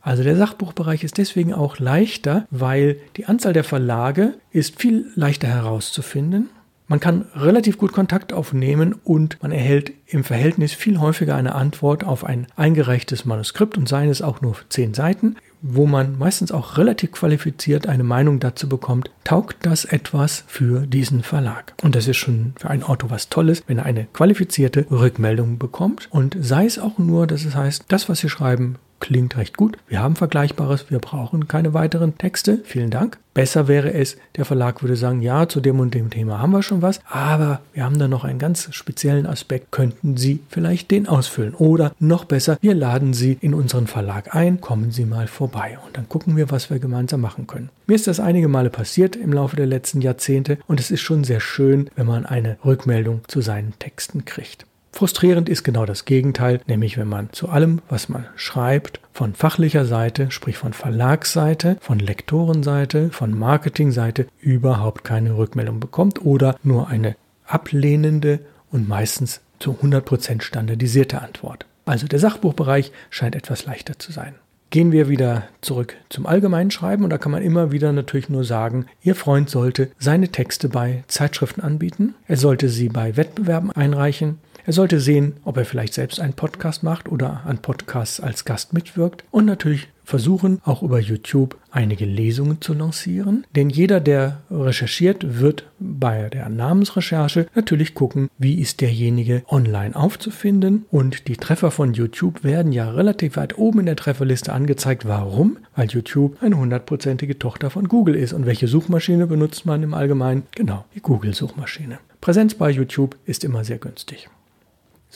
Also 0.00 0.22
der 0.22 0.36
Sachbuchbereich 0.36 1.02
ist 1.02 1.18
deswegen 1.18 1.52
auch 1.52 1.80
leichter, 1.80 2.46
weil 2.50 2.98
die 3.16 3.26
Anzahl 3.26 3.52
der 3.52 3.64
Verlage 3.64 4.34
ist 4.52 4.80
viel 4.80 5.06
leichter 5.16 5.48
herauszufinden 5.48 6.48
man 6.88 7.00
kann 7.00 7.26
relativ 7.34 7.78
gut 7.78 7.92
Kontakt 7.92 8.32
aufnehmen 8.32 8.94
und 9.04 9.42
man 9.42 9.50
erhält 9.50 9.92
im 10.06 10.22
Verhältnis 10.22 10.72
viel 10.72 11.00
häufiger 11.00 11.34
eine 11.34 11.54
Antwort 11.54 12.04
auf 12.04 12.24
ein 12.24 12.46
eingereichtes 12.54 13.24
Manuskript 13.24 13.76
und 13.76 13.88
seien 13.88 14.08
es 14.08 14.22
auch 14.22 14.40
nur 14.40 14.56
zehn 14.68 14.94
Seiten, 14.94 15.36
wo 15.62 15.86
man 15.86 16.16
meistens 16.18 16.52
auch 16.52 16.78
relativ 16.78 17.12
qualifiziert 17.12 17.88
eine 17.88 18.04
Meinung 18.04 18.38
dazu 18.38 18.68
bekommt, 18.68 19.10
taugt 19.24 19.66
das 19.66 19.84
etwas 19.84 20.44
für 20.46 20.86
diesen 20.86 21.22
Verlag. 21.22 21.74
Und 21.82 21.96
das 21.96 22.06
ist 22.06 22.18
schon 22.18 22.52
für 22.56 22.70
einen 22.70 22.84
Autor 22.84 23.10
was 23.10 23.28
Tolles, 23.28 23.64
wenn 23.66 23.78
er 23.78 23.86
eine 23.86 24.06
qualifizierte 24.12 24.86
Rückmeldung 24.90 25.58
bekommt 25.58 26.08
und 26.10 26.36
sei 26.40 26.66
es 26.66 26.78
auch 26.78 26.98
nur, 26.98 27.26
dass 27.26 27.44
es 27.44 27.56
heißt, 27.56 27.86
das, 27.88 28.08
was 28.08 28.20
Sie 28.20 28.28
schreiben, 28.28 28.76
klingt 29.00 29.36
recht 29.36 29.56
gut. 29.56 29.76
Wir 29.88 30.02
haben 30.02 30.16
Vergleichbares, 30.16 30.90
wir 30.90 30.98
brauchen 30.98 31.48
keine 31.48 31.74
weiteren 31.74 32.16
Texte. 32.18 32.60
Vielen 32.64 32.90
Dank. 32.90 33.18
Besser 33.36 33.68
wäre 33.68 33.92
es, 33.92 34.16
der 34.36 34.46
Verlag 34.46 34.82
würde 34.82 34.96
sagen, 34.96 35.20
ja, 35.20 35.46
zu 35.46 35.60
dem 35.60 35.78
und 35.78 35.92
dem 35.92 36.08
Thema 36.08 36.38
haben 36.38 36.52
wir 36.52 36.62
schon 36.62 36.80
was, 36.80 37.00
aber 37.06 37.60
wir 37.74 37.84
haben 37.84 37.98
da 37.98 38.08
noch 38.08 38.24
einen 38.24 38.38
ganz 38.38 38.68
speziellen 38.74 39.26
Aspekt, 39.26 39.72
könnten 39.72 40.16
Sie 40.16 40.40
vielleicht 40.48 40.90
den 40.90 41.06
ausfüllen. 41.06 41.54
Oder 41.54 41.92
noch 41.98 42.24
besser, 42.24 42.56
wir 42.62 42.74
laden 42.74 43.12
Sie 43.12 43.36
in 43.42 43.52
unseren 43.52 43.88
Verlag 43.88 44.34
ein, 44.34 44.62
kommen 44.62 44.90
Sie 44.90 45.04
mal 45.04 45.26
vorbei 45.26 45.78
und 45.84 45.98
dann 45.98 46.08
gucken 46.08 46.34
wir, 46.36 46.50
was 46.50 46.70
wir 46.70 46.78
gemeinsam 46.78 47.20
machen 47.20 47.46
können. 47.46 47.68
Mir 47.86 47.96
ist 47.96 48.06
das 48.06 48.20
einige 48.20 48.48
Male 48.48 48.70
passiert 48.70 49.16
im 49.16 49.34
Laufe 49.34 49.56
der 49.56 49.66
letzten 49.66 50.00
Jahrzehnte 50.00 50.56
und 50.66 50.80
es 50.80 50.90
ist 50.90 51.02
schon 51.02 51.22
sehr 51.22 51.40
schön, 51.40 51.90
wenn 51.94 52.06
man 52.06 52.24
eine 52.24 52.56
Rückmeldung 52.64 53.20
zu 53.28 53.42
seinen 53.42 53.78
Texten 53.78 54.24
kriegt. 54.24 54.64
Frustrierend 54.96 55.50
ist 55.50 55.62
genau 55.62 55.84
das 55.84 56.06
Gegenteil, 56.06 56.62
nämlich 56.66 56.96
wenn 56.96 57.06
man 57.06 57.30
zu 57.30 57.50
allem, 57.50 57.82
was 57.90 58.08
man 58.08 58.24
schreibt, 58.34 58.98
von 59.12 59.34
fachlicher 59.34 59.84
Seite, 59.84 60.30
sprich 60.30 60.56
von 60.56 60.72
Verlagsseite, 60.72 61.76
von 61.82 61.98
Lektorenseite, 61.98 63.10
von 63.10 63.38
Marketingseite 63.38 64.26
überhaupt 64.40 65.04
keine 65.04 65.36
Rückmeldung 65.36 65.80
bekommt 65.80 66.24
oder 66.24 66.56
nur 66.62 66.88
eine 66.88 67.14
ablehnende 67.44 68.40
und 68.72 68.88
meistens 68.88 69.42
zu 69.58 69.72
100% 69.72 70.40
standardisierte 70.40 71.20
Antwort. 71.20 71.66
Also 71.84 72.06
der 72.06 72.18
Sachbuchbereich 72.18 72.90
scheint 73.10 73.36
etwas 73.36 73.66
leichter 73.66 73.98
zu 73.98 74.12
sein. 74.12 74.36
Gehen 74.70 74.92
wir 74.92 75.08
wieder 75.08 75.44
zurück 75.60 75.94
zum 76.08 76.26
allgemeinen 76.26 76.70
Schreiben 76.70 77.04
und 77.04 77.10
da 77.10 77.18
kann 77.18 77.32
man 77.32 77.42
immer 77.42 77.70
wieder 77.70 77.92
natürlich 77.92 78.28
nur 78.28 78.44
sagen, 78.44 78.86
Ihr 79.02 79.14
Freund 79.14 79.48
sollte 79.48 79.90
seine 79.98 80.28
Texte 80.28 80.68
bei 80.68 81.04
Zeitschriften 81.06 81.60
anbieten, 81.60 82.14
er 82.26 82.36
sollte 82.36 82.68
sie 82.68 82.88
bei 82.88 83.16
Wettbewerben 83.16 83.70
einreichen, 83.70 84.38
er 84.66 84.72
sollte 84.72 84.98
sehen, 84.98 85.34
ob 85.44 85.56
er 85.58 85.64
vielleicht 85.64 85.94
selbst 85.94 86.18
einen 86.18 86.32
Podcast 86.32 86.82
macht 86.82 87.08
oder 87.08 87.42
an 87.44 87.58
Podcasts 87.58 88.18
als 88.18 88.44
Gast 88.44 88.72
mitwirkt 88.72 89.22
und 89.30 89.44
natürlich 89.44 89.86
versuchen, 90.02 90.60
auch 90.64 90.82
über 90.82 90.98
YouTube 90.98 91.56
einige 91.70 92.04
Lesungen 92.04 92.60
zu 92.60 92.74
lancieren. 92.74 93.44
Denn 93.54 93.70
jeder, 93.70 94.00
der 94.00 94.42
recherchiert, 94.50 95.40
wird 95.40 95.70
bei 95.78 96.28
der 96.30 96.48
Namensrecherche 96.48 97.46
natürlich 97.54 97.94
gucken, 97.94 98.28
wie 98.38 98.60
ist 98.60 98.80
derjenige 98.80 99.44
online 99.48 99.94
aufzufinden. 99.94 100.86
Und 100.90 101.28
die 101.28 101.36
Treffer 101.36 101.70
von 101.70 101.94
YouTube 101.94 102.42
werden 102.42 102.72
ja 102.72 102.90
relativ 102.90 103.36
weit 103.36 103.58
oben 103.58 103.80
in 103.80 103.86
der 103.86 103.96
Trefferliste 103.96 104.52
angezeigt. 104.52 105.06
Warum? 105.06 105.58
Weil 105.76 105.88
YouTube 105.88 106.36
eine 106.40 106.56
hundertprozentige 106.56 107.38
Tochter 107.38 107.70
von 107.70 107.86
Google 107.86 108.16
ist. 108.16 108.32
Und 108.32 108.46
welche 108.46 108.68
Suchmaschine 108.68 109.26
benutzt 109.26 109.64
man 109.64 109.82
im 109.84 109.94
Allgemeinen? 109.94 110.44
Genau, 110.56 110.84
die 110.94 111.00
Google-Suchmaschine. 111.00 111.98
Präsenz 112.20 112.54
bei 112.54 112.70
YouTube 112.70 113.16
ist 113.26 113.44
immer 113.44 113.64
sehr 113.64 113.78
günstig. 113.78 114.28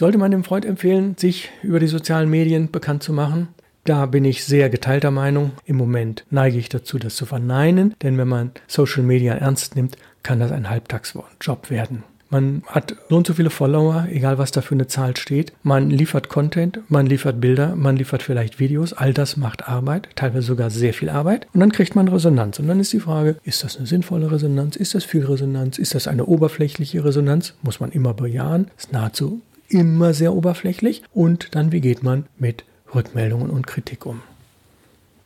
Sollte 0.01 0.17
man 0.17 0.31
dem 0.31 0.45
Freund 0.45 0.65
empfehlen, 0.65 1.15
sich 1.19 1.51
über 1.63 1.79
die 1.79 1.87
sozialen 1.87 2.31
Medien 2.31 2.71
bekannt 2.71 3.03
zu 3.03 3.13
machen? 3.13 3.49
Da 3.85 4.07
bin 4.07 4.25
ich 4.25 4.47
sehr 4.47 4.71
geteilter 4.71 5.11
Meinung. 5.11 5.51
Im 5.67 5.77
Moment 5.77 6.25
neige 6.31 6.57
ich 6.57 6.71
dazu, 6.71 6.99
das 6.99 7.17
zu 7.17 7.27
verneinen, 7.27 7.95
denn 8.01 8.17
wenn 8.17 8.27
man 8.27 8.53
Social 8.67 9.03
Media 9.03 9.35
ernst 9.35 9.77
nimmt, 9.77 9.99
kann 10.23 10.41
das 10.41 10.53
ein 10.53 10.71
Halbtagsjob 10.71 11.69
werden. 11.69 12.03
Man 12.31 12.63
hat 12.69 12.97
so 13.11 13.17
und 13.19 13.27
so 13.27 13.35
viele 13.35 13.51
Follower, 13.51 14.07
egal 14.11 14.39
was 14.39 14.53
da 14.53 14.63
für 14.63 14.75
eine 14.75 14.87
Zahl 14.87 15.19
steht. 15.19 15.53
Man 15.63 15.91
liefert 15.91 16.31
Content, 16.31 16.81
man 16.89 17.05
liefert 17.05 17.39
Bilder, 17.39 17.77
man 17.77 17.97
liefert 17.97 18.23
vielleicht 18.23 18.59
Videos. 18.59 18.95
All 18.95 19.13
das 19.13 19.37
macht 19.37 19.69
Arbeit, 19.69 20.09
teilweise 20.15 20.47
sogar 20.47 20.71
sehr 20.71 20.95
viel 20.95 21.11
Arbeit. 21.11 21.47
Und 21.53 21.61
dann 21.61 21.73
kriegt 21.73 21.95
man 21.95 22.09
Resonanz. 22.09 22.59
Und 22.59 22.69
dann 22.69 22.81
ist 22.81 22.95
die 22.95 23.01
Frage, 23.01 23.37
ist 23.45 23.65
das 23.65 23.77
eine 23.77 23.87
sinnvolle 23.87 24.33
Resonanz? 24.33 24.77
Ist 24.77 24.95
das 24.95 25.05
viel 25.05 25.27
Resonanz? 25.27 25.77
Ist 25.77 25.95
das 25.95 26.09
eine 26.09 26.25
oberflächliche 26.25 27.05
Resonanz? 27.05 27.53
Muss 27.61 27.81
man 27.81 27.93
immer 27.93 28.15
bejahen. 28.15 28.71
Ist 28.79 28.95
nahezu 28.95 29.43
immer 29.71 30.13
sehr 30.13 30.35
oberflächlich. 30.35 31.03
Und 31.15 31.55
dann, 31.55 31.73
wie 31.73 31.81
geht 31.81 32.03
man 32.03 32.27
mit 32.39 32.65
Rückmeldungen 32.95 33.51
und 33.51 33.67
Kritik 33.67 34.05
um? 34.05 34.21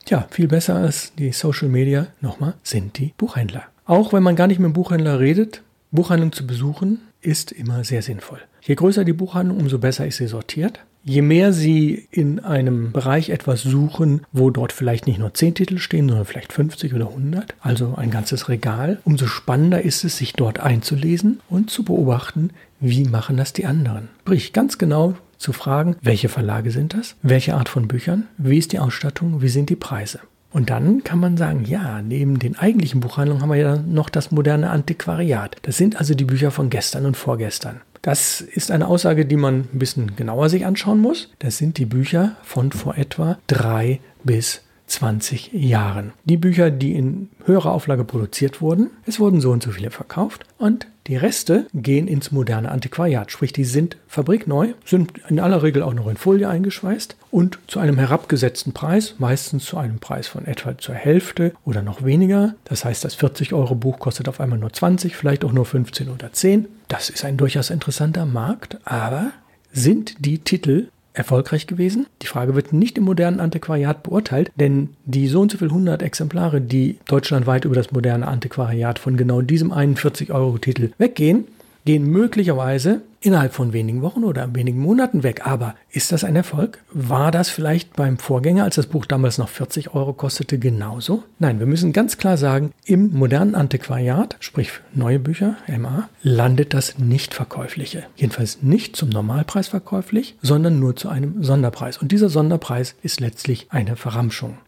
Tja, 0.05 0.29
viel 0.31 0.49
besser 0.49 0.77
als 0.77 1.13
die 1.19 1.33
Social 1.33 1.69
Media, 1.69 2.09
nochmal, 2.21 2.55
sind 2.63 2.99
die 2.99 3.15
Buchhändler. 3.17 3.65
Auch 3.87 4.13
wenn 4.13 4.23
man 4.23 4.37
gar 4.37 4.47
nicht 4.47 4.59
mit 4.59 4.67
dem 4.67 4.75
Buchhändler 4.75 5.19
redet, 5.19 5.63
Buchhandlung 5.91 6.33
zu 6.33 6.47
besuchen 6.47 7.01
ist 7.21 7.53
immer 7.53 7.85
sehr 7.85 8.03
sinnvoll. 8.03 8.41
Je 8.63 8.75
größer 8.75 9.05
die 9.05 9.13
Buchhandlung, 9.13 9.59
umso 9.59 9.79
besser 9.79 10.07
ist 10.07 10.19
sie 10.19 10.27
sortiert. 10.27 10.81
Je 11.07 11.21
mehr 11.21 11.53
Sie 11.53 12.09
in 12.11 12.41
einem 12.41 12.91
Bereich 12.91 13.29
etwas 13.29 13.61
suchen, 13.61 14.23
wo 14.33 14.49
dort 14.49 14.73
vielleicht 14.73 15.07
nicht 15.07 15.19
nur 15.19 15.35
10 15.35 15.55
Titel 15.55 15.77
stehen, 15.77 16.09
sondern 16.09 16.25
vielleicht 16.25 16.51
50 16.51 16.95
oder 16.95 17.09
100, 17.09 17.55
also 17.61 17.95
ein 17.95 18.11
ganzes 18.11 18.49
Regal, 18.49 18.99
umso 19.05 19.27
spannender 19.27 19.83
ist 19.83 20.05
es, 20.05 20.17
sich 20.17 20.33
dort 20.33 20.61
einzulesen 20.61 21.41
und 21.51 21.71
zu 21.71 21.85
beobachten, 21.85 22.51
wie 22.81 23.05
machen 23.05 23.37
das 23.37 23.53
die 23.53 23.67
anderen. 23.67 24.09
Sprich, 24.23 24.55
ganz 24.55 24.79
genau 24.79 25.15
zu 25.37 25.53
fragen, 25.53 25.97
welche 26.01 26.31
Verlage 26.31 26.71
sind 26.71 26.95
das, 26.95 27.17
welche 27.21 27.55
Art 27.55 27.69
von 27.69 27.87
Büchern, 27.87 28.27
wie 28.39 28.57
ist 28.57 28.73
die 28.73 28.79
Ausstattung, 28.79 29.43
wie 29.43 29.49
sind 29.49 29.69
die 29.69 29.77
Preise. 29.77 30.21
Und 30.53 30.71
dann 30.71 31.05
kann 31.05 31.21
man 31.21 31.37
sagen, 31.37 31.65
ja, 31.67 32.01
neben 32.01 32.39
den 32.39 32.57
eigentlichen 32.57 33.01
Buchhandlungen 33.01 33.43
haben 33.43 33.51
wir 33.51 33.57
ja 33.59 33.77
noch 33.77 34.09
das 34.09 34.31
moderne 34.31 34.71
Antiquariat. 34.71 35.57
Das 35.63 35.77
sind 35.77 35.97
also 35.97 36.15
die 36.15 36.25
Bücher 36.25 36.51
von 36.51 36.71
gestern 36.71 37.05
und 37.05 37.17
vorgestern. 37.17 37.83
Das 38.05 38.43
ist 38.43 38.71
eine 38.71 38.87
Aussage, 38.87 39.25
die 39.25 39.37
man 39.37 39.61
ein 39.73 39.79
bisschen 39.79 40.15
genauer 40.15 40.51
sich 40.51 40.67
anschauen 40.67 41.01
muss. 41.01 41.31
Das 41.39 41.57
sind 41.57 41.79
die 41.79 41.87
Bücher 41.87 42.37
von 42.43 42.71
vor 42.71 42.99
etwa 42.99 43.39
drei 43.47 43.99
bis 44.23 44.61
20 44.89 45.55
Jahren. 45.55 46.13
Die 46.25 46.37
Bücher, 46.37 46.71
die 46.71 46.93
in 46.93 47.31
höherer 47.47 47.73
Auflage 47.73 48.05
produziert 48.05 48.61
wurden, 48.61 48.91
es 49.07 49.21
wurden 49.21 49.41
so 49.41 49.53
und 49.53 49.63
so 49.63 49.71
viele 49.71 49.91
verkauft 49.91 50.45
und 50.59 50.87
die 51.07 51.17
Reste 51.17 51.67
gehen 51.73 52.07
ins 52.07 52.31
moderne 52.31 52.71
Antiquariat, 52.71 53.31
sprich 53.31 53.55
die 53.55 53.65
sind 53.65 53.97
fabrikneu, 54.07 54.75
sind 54.85 55.13
in 55.31 55.41
aller 55.41 55.63
Regel 55.63 55.83
auch 55.83 55.95
noch 55.95 56.09
in 56.09 56.19
Folie 56.19 56.49
eingeschweißt 56.49 57.17
und 57.31 57.59
zu 57.67 57.79
einem 57.79 57.99
herabgesetzten 57.99 58.75
Preis, 58.75 59.15
meistens 59.19 59.65
zu 59.65 59.79
einem 59.79 59.99
Preis 59.99 60.29
von 60.29 60.47
etwa 60.47 60.77
zur 60.77 60.95
Hälfte 60.95 61.53
oder 61.65 61.81
noch 61.81 62.05
weniger. 62.05 62.55
Das 62.65 62.85
heißt, 62.85 63.03
das 63.03 63.15
40 63.15 63.55
Euro 63.55 63.75
Buch 63.75 63.99
kostet 63.99 64.29
auf 64.29 64.41
einmal 64.41 64.59
nur 64.59 64.73
20, 64.73 65.17
vielleicht 65.17 65.45
auch 65.45 65.53
nur 65.53 65.65
15 65.65 66.11
oder 66.11 66.33
10. 66.33 66.69
Das 66.89 67.11
ist 67.11 67.25
ein 67.25 67.37
durchaus 67.37 67.71
interessanter 67.71 68.27
Markt, 68.27 68.79
aber 68.85 69.33
sind 69.73 70.25
die 70.25 70.39
Titel 70.39 70.89
erfolgreich 71.15 71.67
gewesen? 71.67 72.07
Die 72.23 72.27
Frage 72.27 72.55
wird 72.55 72.73
nicht 72.73 72.99
im 72.99 73.05
modernen 73.05 73.41
Antiquariat 73.41 74.03
beurteilt, 74.03 74.51
denn 74.57 74.91
die 75.05 75.29
so 75.29 75.41
und 75.41 75.53
so 75.53 75.59
viel 75.59 75.69
100 75.69 76.03
Exemplare, 76.03 76.61
die 76.61 76.99
deutschlandweit 77.07 77.65
über 77.65 77.75
das 77.75 77.93
moderne 77.93 78.27
Antiquariat 78.27 78.99
von 78.99 79.17
genau 79.17 79.41
diesem 79.41 79.73
41-Euro-Titel 79.73 80.93
weggehen, 80.99 81.47
gehen 81.85 82.11
möglicherweise 82.11 83.03
innerhalb 83.21 83.55
von 83.55 83.73
wenigen 83.73 84.03
Wochen 84.03 84.25
oder 84.25 84.55
wenigen 84.55 84.81
Monaten 84.81 85.23
weg. 85.23 85.47
Aber 85.47 85.75
ist 85.91 86.13
das 86.13 86.25
ein 86.25 86.37
Erfolg? 86.37 86.79
War 86.93 87.31
das 87.31 87.49
vielleicht 87.49 87.95
beim 87.97 88.19
Vorgänger, 88.19 88.65
als 88.65 88.77
das 88.77 88.87
Buch 88.87 89.07
damals 89.07 89.39
noch 89.39 89.49
40 89.49 89.95
Euro 89.95 90.13
kostete, 90.13 90.59
genauso? 90.59 91.25
Nein, 91.39 91.59
wir 91.59 91.67
müssen 91.67 91.93
ganz 91.93 92.19
klar 92.19 92.37
sagen, 92.37 92.73
im 92.85 93.13
modernen 93.13 93.55
Antiquariat, 93.55 94.37
sprich 94.41 94.71
neue 94.95 95.19
Bücher, 95.19 95.57
MA, 95.69 96.09
landet 96.23 96.75
das 96.75 96.99
nicht 96.99 97.35
verkäufliche. 97.35 98.05
Jedenfalls 98.17 98.63
nicht 98.63 98.97
zum 98.97 99.09
Normalpreis 99.09 99.69
verkäuflich, 99.69 100.37
sondern 100.43 100.79
nur 100.79 100.97
zu 100.97 101.09
einem 101.09 101.43
Sonderpreis. 101.43 101.99
Und 101.99 102.13
dieser 102.13 102.29
Sonderpreis 102.29 102.95
ist 103.03 103.21
letztlich 103.21 103.67
eine 103.71 103.97
Verramschung. 103.97 104.59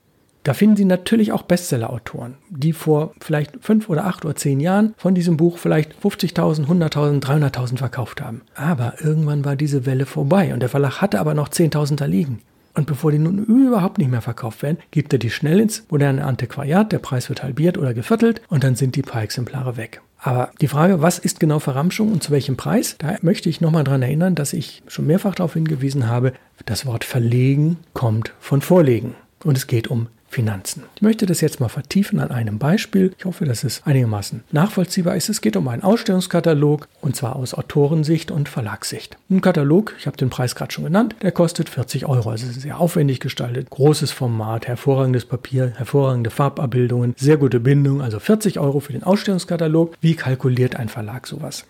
Da 0.46 0.54
finden 0.54 0.76
Sie 0.76 0.84
natürlich 0.84 1.32
auch 1.32 1.42
Bestseller-Autoren, 1.42 2.34
die 2.50 2.72
vor 2.72 3.12
vielleicht 3.20 3.54
fünf 3.62 3.88
oder 3.88 4.04
acht 4.04 4.24
oder 4.24 4.36
zehn 4.36 4.60
Jahren 4.60 4.94
von 4.96 5.12
diesem 5.12 5.36
Buch 5.36 5.58
vielleicht 5.58 5.94
50.000, 6.00 6.68
100.000, 6.68 7.20
300.000 7.20 7.78
verkauft 7.78 8.20
haben. 8.20 8.42
Aber 8.54 8.94
irgendwann 9.02 9.44
war 9.44 9.56
diese 9.56 9.86
Welle 9.86 10.06
vorbei 10.06 10.54
und 10.54 10.60
der 10.60 10.68
Verlag 10.68 11.02
hatte 11.02 11.18
aber 11.18 11.34
noch 11.34 11.48
10.000 11.48 11.96
da 11.96 12.04
liegen. 12.04 12.42
Und 12.74 12.86
bevor 12.86 13.10
die 13.10 13.18
nun 13.18 13.44
überhaupt 13.44 13.98
nicht 13.98 14.08
mehr 14.08 14.22
verkauft 14.22 14.62
werden, 14.62 14.78
gibt 14.92 15.12
er 15.12 15.18
die 15.18 15.30
schnell 15.30 15.58
ins 15.58 15.84
moderne 15.90 16.24
Antiquariat, 16.24 16.92
der 16.92 17.00
Preis 17.00 17.28
wird 17.28 17.42
halbiert 17.42 17.76
oder 17.76 17.92
geviertelt 17.92 18.40
und 18.48 18.62
dann 18.62 18.76
sind 18.76 18.94
die 18.94 19.02
paar 19.02 19.24
Exemplare 19.24 19.76
weg. 19.76 20.00
Aber 20.20 20.52
die 20.60 20.68
Frage, 20.68 21.02
was 21.02 21.18
ist 21.18 21.40
genau 21.40 21.58
Verramschung 21.58 22.12
und 22.12 22.22
zu 22.22 22.30
welchem 22.30 22.56
Preis, 22.56 22.94
da 22.98 23.16
möchte 23.20 23.48
ich 23.48 23.60
nochmal 23.60 23.82
daran 23.82 24.02
erinnern, 24.02 24.36
dass 24.36 24.52
ich 24.52 24.84
schon 24.86 25.08
mehrfach 25.08 25.34
darauf 25.34 25.54
hingewiesen 25.54 26.06
habe, 26.06 26.34
das 26.66 26.86
Wort 26.86 27.02
verlegen 27.02 27.78
kommt 27.94 28.32
von 28.38 28.60
vorlegen. 28.60 29.16
Und 29.42 29.56
es 29.58 29.66
geht 29.66 29.88
um 29.88 30.06
Finanzen. 30.28 30.82
Ich 30.96 31.02
möchte 31.02 31.26
das 31.26 31.40
jetzt 31.40 31.60
mal 31.60 31.68
vertiefen 31.68 32.20
an 32.20 32.30
einem 32.30 32.58
Beispiel. 32.58 33.14
Ich 33.18 33.24
hoffe, 33.24 33.44
dass 33.44 33.64
es 33.64 33.82
einigermaßen 33.84 34.44
nachvollziehbar 34.52 35.16
ist. 35.16 35.28
Es 35.28 35.40
geht 35.40 35.56
um 35.56 35.68
einen 35.68 35.82
Ausstellungskatalog 35.82 36.88
und 37.00 37.16
zwar 37.16 37.36
aus 37.36 37.54
Autorensicht 37.54 38.30
und 38.30 38.48
Verlagssicht. 38.48 39.16
Ein 39.30 39.40
Katalog, 39.40 39.94
ich 39.98 40.06
habe 40.06 40.16
den 40.16 40.30
Preis 40.30 40.54
gerade 40.54 40.72
schon 40.72 40.84
genannt, 40.84 41.14
der 41.22 41.32
kostet 41.32 41.68
40 41.68 42.06
Euro. 42.06 42.30
Also 42.30 42.46
sehr 42.46 42.80
aufwendig 42.80 43.20
gestaltet, 43.20 43.70
großes 43.70 44.10
Format, 44.10 44.66
hervorragendes 44.66 45.24
Papier, 45.24 45.72
hervorragende 45.76 46.30
Farbabbildungen, 46.30 47.14
sehr 47.16 47.36
gute 47.36 47.60
Bindung. 47.60 48.02
Also 48.02 48.18
40 48.18 48.58
Euro 48.58 48.80
für 48.80 48.92
den 48.92 49.04
Ausstellungskatalog. 49.04 49.94
Wie 50.00 50.16
kalkuliert 50.16 50.76
ein 50.76 50.88
Verlag 50.88 51.26
sowas? 51.26 51.64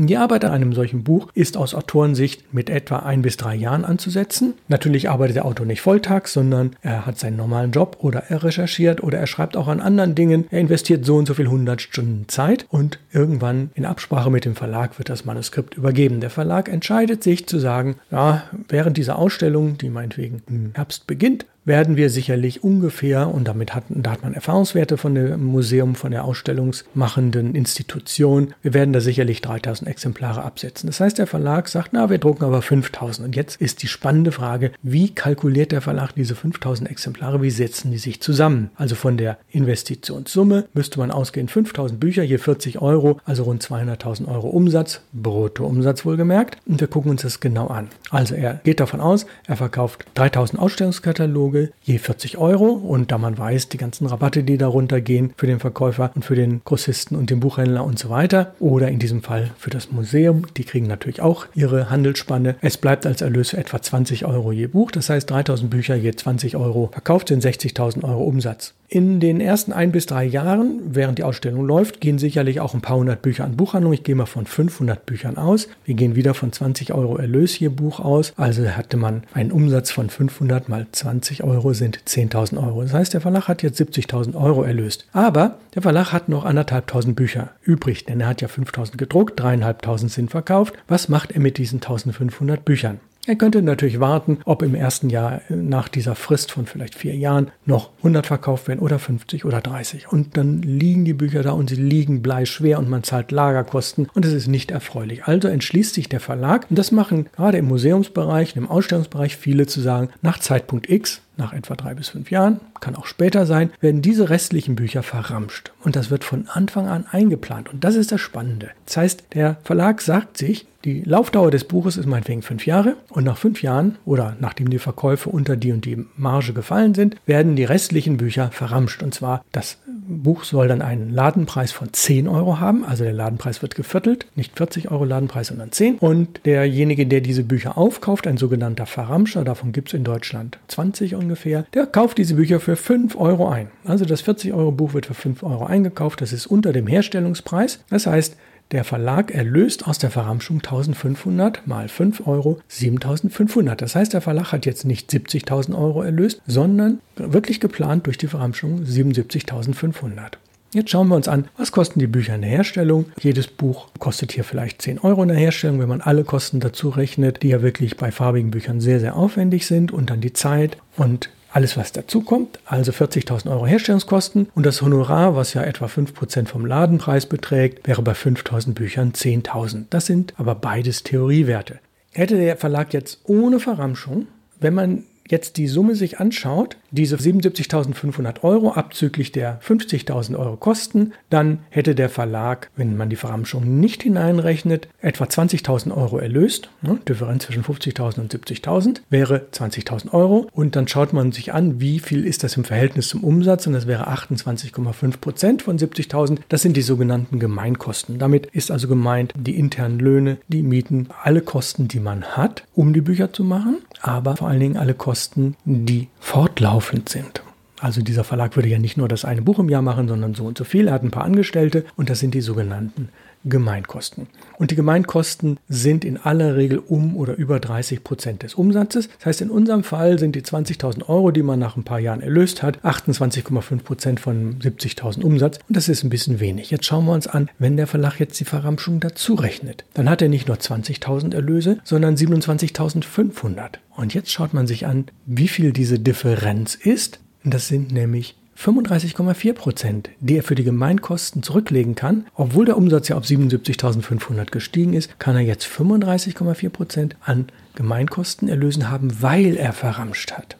Die 0.00 0.16
Arbeit 0.16 0.44
an 0.44 0.52
einem 0.52 0.72
solchen 0.74 1.02
Buch 1.02 1.28
ist 1.34 1.56
aus 1.56 1.74
Autorensicht 1.74 2.54
mit 2.54 2.70
etwa 2.70 3.00
ein 3.00 3.20
bis 3.20 3.36
drei 3.36 3.56
Jahren 3.56 3.84
anzusetzen. 3.84 4.54
Natürlich 4.68 5.10
arbeitet 5.10 5.34
der 5.34 5.44
Autor 5.44 5.66
nicht 5.66 5.80
volltags, 5.80 6.32
sondern 6.32 6.76
er 6.82 7.04
hat 7.04 7.18
seinen 7.18 7.36
normalen 7.36 7.72
Job 7.72 7.96
oder 7.98 8.22
er 8.28 8.44
recherchiert 8.44 9.02
oder 9.02 9.18
er 9.18 9.26
schreibt 9.26 9.56
auch 9.56 9.66
an 9.66 9.80
anderen 9.80 10.14
Dingen. 10.14 10.46
Er 10.52 10.60
investiert 10.60 11.04
so 11.04 11.16
und 11.16 11.26
so 11.26 11.34
viel 11.34 11.46
100 11.46 11.80
Stunden 11.82 12.28
Zeit 12.28 12.66
und 12.70 13.00
irgendwann 13.12 13.70
in 13.74 13.84
Absprache 13.84 14.30
mit 14.30 14.44
dem 14.44 14.54
Verlag 14.54 14.98
wird 14.98 15.08
das 15.08 15.24
Manuskript 15.24 15.74
übergeben. 15.76 16.20
Der 16.20 16.30
Verlag 16.30 16.68
entscheidet 16.68 17.24
sich 17.24 17.48
zu 17.48 17.58
sagen, 17.58 17.96
ja, 18.12 18.44
während 18.68 18.98
dieser 18.98 19.18
Ausstellung, 19.18 19.78
die 19.78 19.90
meinetwegen 19.90 20.42
im 20.46 20.70
Herbst 20.74 21.08
beginnt, 21.08 21.44
werden 21.68 21.96
wir 21.96 22.10
sicherlich 22.10 22.64
ungefähr, 22.64 23.32
und 23.32 23.46
damit 23.46 23.74
hat, 23.74 23.84
da 23.88 24.10
hat 24.10 24.22
man 24.24 24.34
Erfahrungswerte 24.34 24.96
von 24.96 25.14
dem 25.14 25.44
Museum, 25.44 25.94
von 25.94 26.10
der 26.10 26.24
ausstellungsmachenden 26.24 27.54
Institution, 27.54 28.54
wir 28.62 28.74
werden 28.74 28.92
da 28.92 29.00
sicherlich 29.00 29.40
3000 29.40 29.88
Exemplare 29.88 30.42
absetzen. 30.42 30.88
Das 30.88 30.98
heißt, 30.98 31.18
der 31.18 31.26
Verlag 31.26 31.68
sagt, 31.68 31.90
na, 31.92 32.10
wir 32.10 32.18
drucken 32.18 32.44
aber 32.44 32.62
5000. 32.62 33.26
Und 33.26 33.36
jetzt 33.36 33.60
ist 33.60 33.82
die 33.82 33.86
spannende 33.86 34.32
Frage, 34.32 34.72
wie 34.82 35.14
kalkuliert 35.14 35.72
der 35.72 35.80
Verlag 35.80 36.14
diese 36.14 36.34
5000 36.34 36.90
Exemplare, 36.90 37.42
wie 37.42 37.50
setzen 37.50 37.90
die 37.90 37.98
sich 37.98 38.20
zusammen? 38.20 38.70
Also 38.76 38.94
von 38.94 39.16
der 39.16 39.38
Investitionssumme 39.50 40.64
müsste 40.72 40.98
man 40.98 41.10
ausgehen, 41.10 41.48
5000 41.48 42.00
Bücher, 42.00 42.22
je 42.22 42.38
40 42.38 42.80
Euro, 42.80 43.20
also 43.24 43.44
rund 43.44 43.62
200.000 43.62 44.26
Euro 44.26 44.48
Umsatz, 44.48 45.02
Bruttoumsatz 45.12 46.04
wohlgemerkt. 46.04 46.56
Und 46.66 46.80
wir 46.80 46.88
gucken 46.88 47.10
uns 47.10 47.22
das 47.22 47.40
genau 47.40 47.66
an. 47.66 47.88
Also 48.10 48.34
er 48.34 48.54
geht 48.64 48.80
davon 48.80 49.00
aus, 49.00 49.26
er 49.46 49.56
verkauft 49.56 50.06
3000 50.14 50.60
Ausstellungskataloge, 50.60 51.57
Kataloge 51.58 51.72
je 51.82 51.98
40 51.98 52.38
Euro. 52.38 52.66
Und 52.66 53.10
da 53.10 53.18
man 53.18 53.38
weiß, 53.38 53.68
die 53.68 53.78
ganzen 53.78 54.06
Rabatte, 54.06 54.42
die 54.42 54.58
darunter 54.58 55.00
gehen 55.00 55.32
für 55.36 55.46
den 55.46 55.60
Verkäufer 55.60 56.10
und 56.14 56.24
für 56.24 56.34
den 56.34 56.60
Grossisten 56.64 57.16
und 57.16 57.30
den 57.30 57.40
Buchhändler 57.40 57.84
und 57.84 57.98
so 57.98 58.10
weiter. 58.10 58.54
Oder 58.60 58.88
in 58.88 58.98
diesem 58.98 59.22
Fall 59.22 59.50
für 59.58 59.70
das 59.70 59.90
Museum, 59.90 60.46
die 60.56 60.64
kriegen 60.64 60.86
natürlich 60.86 61.20
auch 61.20 61.46
ihre 61.54 61.90
Handelsspanne. 61.90 62.56
Es 62.60 62.76
bleibt 62.76 63.06
als 63.06 63.22
Erlös 63.22 63.54
etwa 63.54 63.80
20 63.80 64.26
Euro 64.26 64.52
je 64.52 64.66
Buch. 64.66 64.90
Das 64.90 65.08
heißt, 65.10 65.30
3000 65.30 65.70
Bücher 65.70 65.94
je 65.94 66.12
20 66.12 66.56
Euro 66.56 66.90
verkauft 66.92 67.28
sind 67.28 67.44
60.000 67.44 68.04
Euro 68.04 68.24
Umsatz. 68.24 68.74
In 68.90 69.20
den 69.20 69.42
ersten 69.42 69.74
ein 69.74 69.92
bis 69.92 70.06
drei 70.06 70.24
Jahren, 70.24 70.80
während 70.82 71.18
die 71.18 71.22
Ausstellung 71.22 71.66
läuft, 71.66 72.00
gehen 72.00 72.18
sicherlich 72.18 72.60
auch 72.60 72.72
ein 72.72 72.80
paar 72.80 72.96
hundert 72.96 73.20
Bücher 73.20 73.44
an 73.44 73.54
Buchhandlung. 73.54 73.92
Ich 73.92 74.02
gehe 74.02 74.14
mal 74.14 74.24
von 74.24 74.46
500 74.46 75.04
Büchern 75.04 75.36
aus. 75.36 75.68
Wir 75.84 75.94
gehen 75.94 76.16
wieder 76.16 76.32
von 76.32 76.52
20 76.52 76.94
Euro 76.94 77.18
Erlös 77.18 77.52
hier 77.52 77.68
Buch 77.68 78.00
aus. 78.00 78.32
Also 78.38 78.66
hatte 78.66 78.96
man 78.96 79.24
einen 79.34 79.52
Umsatz 79.52 79.90
von 79.90 80.08
500 80.08 80.70
mal 80.70 80.86
20 80.90 81.37
Euro 81.42 81.72
sind 81.72 81.98
10.000 82.04 82.62
Euro. 82.62 82.82
Das 82.82 82.94
heißt, 82.94 83.14
der 83.14 83.20
Verlag 83.20 83.48
hat 83.48 83.62
jetzt 83.62 83.80
70.000 83.80 84.34
Euro 84.34 84.62
erlöst. 84.62 85.06
Aber 85.12 85.58
der 85.74 85.82
Verlag 85.82 86.12
hat 86.12 86.28
noch 86.28 86.44
anderthalbtausend 86.44 87.16
Bücher 87.16 87.50
übrig, 87.62 88.04
denn 88.04 88.20
er 88.20 88.28
hat 88.28 88.40
ja 88.40 88.48
5.000 88.48 88.96
gedruckt, 88.96 89.40
dreieinhalbtausend 89.40 90.10
sind 90.10 90.30
verkauft. 90.30 90.74
Was 90.88 91.08
macht 91.08 91.32
er 91.32 91.40
mit 91.40 91.58
diesen 91.58 91.80
1.500 91.80 92.58
Büchern? 92.58 93.00
Er 93.28 93.36
könnte 93.36 93.60
natürlich 93.60 94.00
warten, 94.00 94.38
ob 94.46 94.62
im 94.62 94.74
ersten 94.74 95.10
Jahr 95.10 95.42
nach 95.50 95.88
dieser 95.88 96.14
Frist 96.14 96.50
von 96.50 96.64
vielleicht 96.64 96.94
vier 96.94 97.14
Jahren 97.14 97.50
noch 97.66 97.90
100 97.98 98.26
verkauft 98.26 98.68
werden 98.68 98.80
oder 98.80 98.98
50 98.98 99.44
oder 99.44 99.60
30. 99.60 100.10
Und 100.10 100.38
dann 100.38 100.62
liegen 100.62 101.04
die 101.04 101.12
Bücher 101.12 101.42
da 101.42 101.50
und 101.50 101.68
sie 101.68 101.76
liegen 101.76 102.22
bleischwer 102.22 102.78
und 102.78 102.88
man 102.88 103.02
zahlt 103.02 103.30
Lagerkosten 103.30 104.08
und 104.14 104.24
es 104.24 104.32
ist 104.32 104.46
nicht 104.46 104.70
erfreulich. 104.70 105.24
Also 105.24 105.48
entschließt 105.48 105.92
sich 105.92 106.08
der 106.08 106.20
Verlag, 106.20 106.70
und 106.70 106.78
das 106.78 106.90
machen 106.90 107.28
gerade 107.36 107.58
im 107.58 107.66
Museumsbereich, 107.66 108.56
im 108.56 108.66
Ausstellungsbereich 108.66 109.36
viele 109.36 109.66
zu 109.66 109.82
sagen, 109.82 110.08
nach 110.22 110.38
Zeitpunkt 110.38 110.88
X 110.88 111.20
nach 111.38 111.52
etwa 111.52 111.74
drei 111.74 111.94
bis 111.94 112.10
fünf 112.10 112.30
Jahren, 112.30 112.60
kann 112.80 112.96
auch 112.96 113.06
später 113.06 113.46
sein, 113.46 113.70
werden 113.80 114.02
diese 114.02 114.28
restlichen 114.28 114.76
Bücher 114.76 115.02
verramscht. 115.02 115.72
Und 115.82 115.96
das 115.96 116.10
wird 116.10 116.24
von 116.24 116.48
Anfang 116.48 116.88
an 116.88 117.06
eingeplant. 117.10 117.72
Und 117.72 117.84
das 117.84 117.94
ist 117.94 118.12
das 118.12 118.20
Spannende. 118.20 118.70
Das 118.84 118.96
heißt, 118.96 119.24
der 119.34 119.56
Verlag 119.62 120.02
sagt 120.02 120.36
sich, 120.36 120.66
die 120.84 121.02
Laufdauer 121.02 121.50
des 121.50 121.64
Buches 121.64 121.96
ist 121.96 122.06
meinetwegen 122.06 122.42
fünf 122.42 122.64
Jahre 122.64 122.96
und 123.10 123.24
nach 123.24 123.36
fünf 123.36 123.62
Jahren 123.62 123.96
oder 124.04 124.36
nachdem 124.38 124.70
die 124.70 124.78
Verkäufe 124.78 125.28
unter 125.28 125.56
die 125.56 125.72
und 125.72 125.84
die 125.84 126.06
Marge 126.16 126.52
gefallen 126.52 126.94
sind, 126.94 127.16
werden 127.26 127.56
die 127.56 127.64
restlichen 127.64 128.16
Bücher 128.16 128.50
verramscht. 128.52 129.02
Und 129.02 129.12
zwar, 129.12 129.44
das 129.50 129.78
Buch 129.86 130.44
soll 130.44 130.68
dann 130.68 130.80
einen 130.80 131.10
Ladenpreis 131.10 131.72
von 131.72 131.92
10 131.92 132.28
Euro 132.28 132.60
haben, 132.60 132.84
also 132.84 133.04
der 133.04 133.12
Ladenpreis 133.12 133.60
wird 133.60 133.74
geviertelt, 133.74 134.26
nicht 134.36 134.56
40 134.56 134.90
Euro 134.90 135.04
Ladenpreis, 135.04 135.48
sondern 135.48 135.72
10. 135.72 135.98
Und 135.98 136.46
derjenige, 136.46 137.06
der 137.06 137.20
diese 137.20 137.42
Bücher 137.42 137.76
aufkauft, 137.76 138.26
ein 138.26 138.38
sogenannter 138.38 138.86
Verramscher, 138.86 139.44
davon 139.44 139.72
gibt 139.72 139.88
es 139.88 139.94
in 139.94 140.04
Deutschland 140.04 140.58
20 140.68 141.16
ungefähr, 141.28 141.66
der 141.74 141.86
kauft 141.86 142.18
diese 142.18 142.34
Bücher 142.34 142.58
für 142.58 142.76
5 142.76 143.16
Euro 143.16 143.48
ein. 143.48 143.68
Also 143.84 144.04
das 144.04 144.22
40 144.22 144.54
Euro 144.54 144.72
Buch 144.72 144.94
wird 144.94 145.06
für 145.06 145.14
5 145.14 145.42
Euro 145.42 145.66
eingekauft, 145.66 146.20
das 146.20 146.32
ist 146.32 146.46
unter 146.46 146.72
dem 146.72 146.86
Herstellungspreis. 146.86 147.80
Das 147.90 148.06
heißt, 148.06 148.36
der 148.70 148.84
Verlag 148.84 149.30
erlöst 149.30 149.86
aus 149.86 149.98
der 149.98 150.10
Verramschung 150.10 150.58
1500 150.58 151.66
mal 151.66 151.88
5 151.88 152.26
Euro 152.26 152.60
7500. 152.68 153.80
Das 153.80 153.94
heißt, 153.94 154.12
der 154.12 154.20
Verlag 154.20 154.52
hat 154.52 154.66
jetzt 154.66 154.84
nicht 154.84 155.10
70.000 155.10 155.74
Euro 155.78 156.02
erlöst, 156.02 156.42
sondern 156.46 157.00
wirklich 157.16 157.60
geplant 157.60 158.06
durch 158.06 158.18
die 158.18 158.26
Verramschung 158.26 158.82
77.500. 158.84 160.34
Jetzt 160.72 160.90
schauen 160.90 161.08
wir 161.08 161.16
uns 161.16 161.28
an, 161.28 161.48
was 161.56 161.72
kosten 161.72 161.98
die 161.98 162.06
Bücher 162.06 162.34
in 162.34 162.42
der 162.42 162.50
Herstellung. 162.50 163.06
Jedes 163.20 163.46
Buch 163.46 163.88
kostet 163.98 164.32
hier 164.32 164.44
vielleicht 164.44 164.82
10 164.82 164.98
Euro 164.98 165.22
in 165.22 165.28
der 165.28 165.38
Herstellung, 165.38 165.80
wenn 165.80 165.88
man 165.88 166.02
alle 166.02 166.24
Kosten 166.24 166.60
dazu 166.60 166.90
rechnet, 166.90 167.42
die 167.42 167.48
ja 167.48 167.62
wirklich 167.62 167.96
bei 167.96 168.12
farbigen 168.12 168.50
Büchern 168.50 168.80
sehr, 168.80 169.00
sehr 169.00 169.16
aufwendig 169.16 169.66
sind 169.66 169.92
und 169.92 170.10
dann 170.10 170.20
die 170.20 170.34
Zeit 170.34 170.76
und 170.96 171.30
alles, 171.50 171.78
was 171.78 171.92
dazu 171.92 172.20
kommt, 172.20 172.58
also 172.66 172.92
40.000 172.92 173.50
Euro 173.50 173.66
Herstellungskosten 173.66 174.48
und 174.54 174.66
das 174.66 174.82
Honorar, 174.82 175.34
was 175.34 175.54
ja 175.54 175.62
etwa 175.62 175.86
5% 175.86 176.46
vom 176.46 176.66
Ladenpreis 176.66 177.24
beträgt, 177.24 177.88
wäre 177.88 178.02
bei 178.02 178.12
5.000 178.12 178.74
Büchern 178.74 179.12
10.000. 179.12 179.86
Das 179.88 180.04
sind 180.04 180.34
aber 180.36 180.54
beides 180.54 181.02
Theoriewerte. 181.02 181.78
Hätte 182.12 182.36
der 182.36 182.58
Verlag 182.58 182.92
jetzt 182.92 183.20
ohne 183.24 183.60
Verramschung, 183.60 184.26
wenn 184.60 184.74
man 184.74 185.04
jetzt 185.28 185.56
die 185.56 185.68
Summe 185.68 185.94
sich 185.94 186.20
anschaut, 186.20 186.76
diese 186.90 187.16
77.500 187.16 188.42
Euro 188.42 188.72
abzüglich 188.72 189.32
der 189.32 189.60
50.000 189.60 190.36
Euro 190.38 190.56
Kosten, 190.56 191.12
dann 191.30 191.60
hätte 191.70 191.94
der 191.94 192.08
Verlag, 192.08 192.70
wenn 192.76 192.96
man 192.96 193.10
die 193.10 193.16
Verramschung 193.16 193.80
nicht 193.80 194.02
hineinrechnet, 194.02 194.88
etwa 195.00 195.24
20.000 195.24 195.94
Euro 195.96 196.18
erlöst. 196.18 196.70
Ne? 196.82 196.98
Differenz 197.08 197.44
zwischen 197.44 197.64
50.000 197.64 198.20
und 198.20 198.34
70.000 198.34 199.00
wäre 199.10 199.46
20.000 199.52 200.12
Euro. 200.12 200.48
Und 200.52 200.76
dann 200.76 200.88
schaut 200.88 201.12
man 201.12 201.32
sich 201.32 201.52
an, 201.52 201.80
wie 201.80 201.98
viel 201.98 202.26
ist 202.26 202.44
das 202.44 202.56
im 202.56 202.64
Verhältnis 202.64 203.08
zum 203.08 203.24
Umsatz 203.24 203.66
und 203.66 203.72
das 203.72 203.86
wäre 203.86 204.08
28,5 204.08 205.18
Prozent 205.18 205.62
von 205.62 205.78
70.000. 205.78 206.38
Das 206.48 206.62
sind 206.62 206.76
die 206.76 206.82
sogenannten 206.82 207.38
Gemeinkosten. 207.38 208.18
Damit 208.18 208.46
ist 208.46 208.70
also 208.70 208.88
gemeint 208.88 209.32
die 209.36 209.58
internen 209.58 209.98
Löhne, 209.98 210.38
die 210.48 210.62
Mieten, 210.62 211.08
alle 211.22 211.40
Kosten, 211.40 211.88
die 211.88 212.00
man 212.00 212.24
hat, 212.24 212.64
um 212.74 212.92
die 212.92 213.00
Bücher 213.00 213.32
zu 213.32 213.44
machen, 213.44 213.78
aber 214.00 214.36
vor 214.36 214.48
allen 214.48 214.60
Dingen 214.60 214.76
alle 214.76 214.94
Kosten, 214.94 215.56
die 215.64 216.08
fortlaufend 216.20 217.08
sind. 217.08 217.42
Also 217.80 218.02
dieser 218.02 218.24
Verlag 218.24 218.56
würde 218.56 218.68
ja 218.68 218.78
nicht 218.78 218.96
nur 218.96 219.08
das 219.08 219.24
eine 219.24 219.42
Buch 219.42 219.58
im 219.58 219.68
Jahr 219.68 219.82
machen, 219.82 220.08
sondern 220.08 220.34
so 220.34 220.44
und 220.44 220.58
so 220.58 220.64
viel. 220.64 220.88
Er 220.88 220.94
hat 220.94 221.04
ein 221.04 221.12
paar 221.12 221.24
Angestellte 221.24 221.84
und 221.96 222.10
das 222.10 222.18
sind 222.18 222.34
die 222.34 222.40
sogenannten 222.40 223.10
Gemeinkosten. 223.44 224.26
Und 224.58 224.70
die 224.70 224.74
Gemeinkosten 224.74 225.58
sind 225.68 226.04
in 226.04 226.16
aller 226.16 226.56
Regel 226.56 226.78
um 226.78 227.16
oder 227.16 227.36
über 227.36 227.60
30 227.60 228.04
Prozent 228.04 228.42
des 228.42 228.54
Umsatzes. 228.54 229.08
Das 229.18 229.26
heißt, 229.26 229.40
in 229.42 229.50
unserem 229.50 229.84
Fall 229.84 230.18
sind 230.18 230.34
die 230.34 230.42
20.000 230.42 231.08
Euro, 231.08 231.30
die 231.30 231.42
man 231.42 231.58
nach 231.58 231.76
ein 231.76 231.84
paar 231.84 232.00
Jahren 232.00 232.20
erlöst 232.20 232.62
hat, 232.62 232.78
28,5 232.84 233.82
Prozent 233.82 234.20
von 234.20 234.58
70.000 234.58 235.22
Umsatz. 235.22 235.58
Und 235.68 235.76
das 235.76 235.88
ist 235.88 236.04
ein 236.04 236.10
bisschen 236.10 236.40
wenig. 236.40 236.70
Jetzt 236.70 236.86
schauen 236.86 237.06
wir 237.06 237.12
uns 237.12 237.26
an, 237.26 237.48
wenn 237.58 237.76
der 237.76 237.86
Verlag 237.86 238.18
jetzt 238.18 238.38
die 238.40 238.44
Verramschung 238.44 239.00
dazu 239.00 239.34
rechnet, 239.34 239.84
dann 239.94 240.08
hat 240.08 240.22
er 240.22 240.28
nicht 240.28 240.48
nur 240.48 240.56
20.000 240.56 241.34
Erlöse, 241.34 241.78
sondern 241.84 242.16
27.500. 242.16 243.78
Und 243.96 244.14
jetzt 244.14 244.30
schaut 244.30 244.54
man 244.54 244.66
sich 244.66 244.86
an, 244.86 245.06
wie 245.26 245.48
viel 245.48 245.72
diese 245.72 245.98
Differenz 245.98 246.74
ist. 246.74 247.20
Das 247.44 247.68
sind 247.68 247.92
nämlich 247.92 248.36
35,4 248.58 249.52
Prozent, 249.52 250.10
die 250.18 250.36
er 250.36 250.42
für 250.42 250.56
die 250.56 250.64
Gemeinkosten 250.64 251.44
zurücklegen 251.44 251.94
kann. 251.94 252.26
Obwohl 252.34 252.64
der 252.64 252.76
Umsatz 252.76 253.06
ja 253.06 253.16
auf 253.16 253.22
77.500 253.22 254.50
gestiegen 254.50 254.94
ist, 254.94 255.20
kann 255.20 255.36
er 255.36 255.42
jetzt 255.42 255.64
35,4 255.66 256.68
Prozent 256.70 257.16
an 257.20 257.46
Gemeinkostenerlösen 257.76 258.90
haben, 258.90 259.22
weil 259.22 259.56
er 259.56 259.72
verramscht 259.72 260.32
hat. 260.32 260.56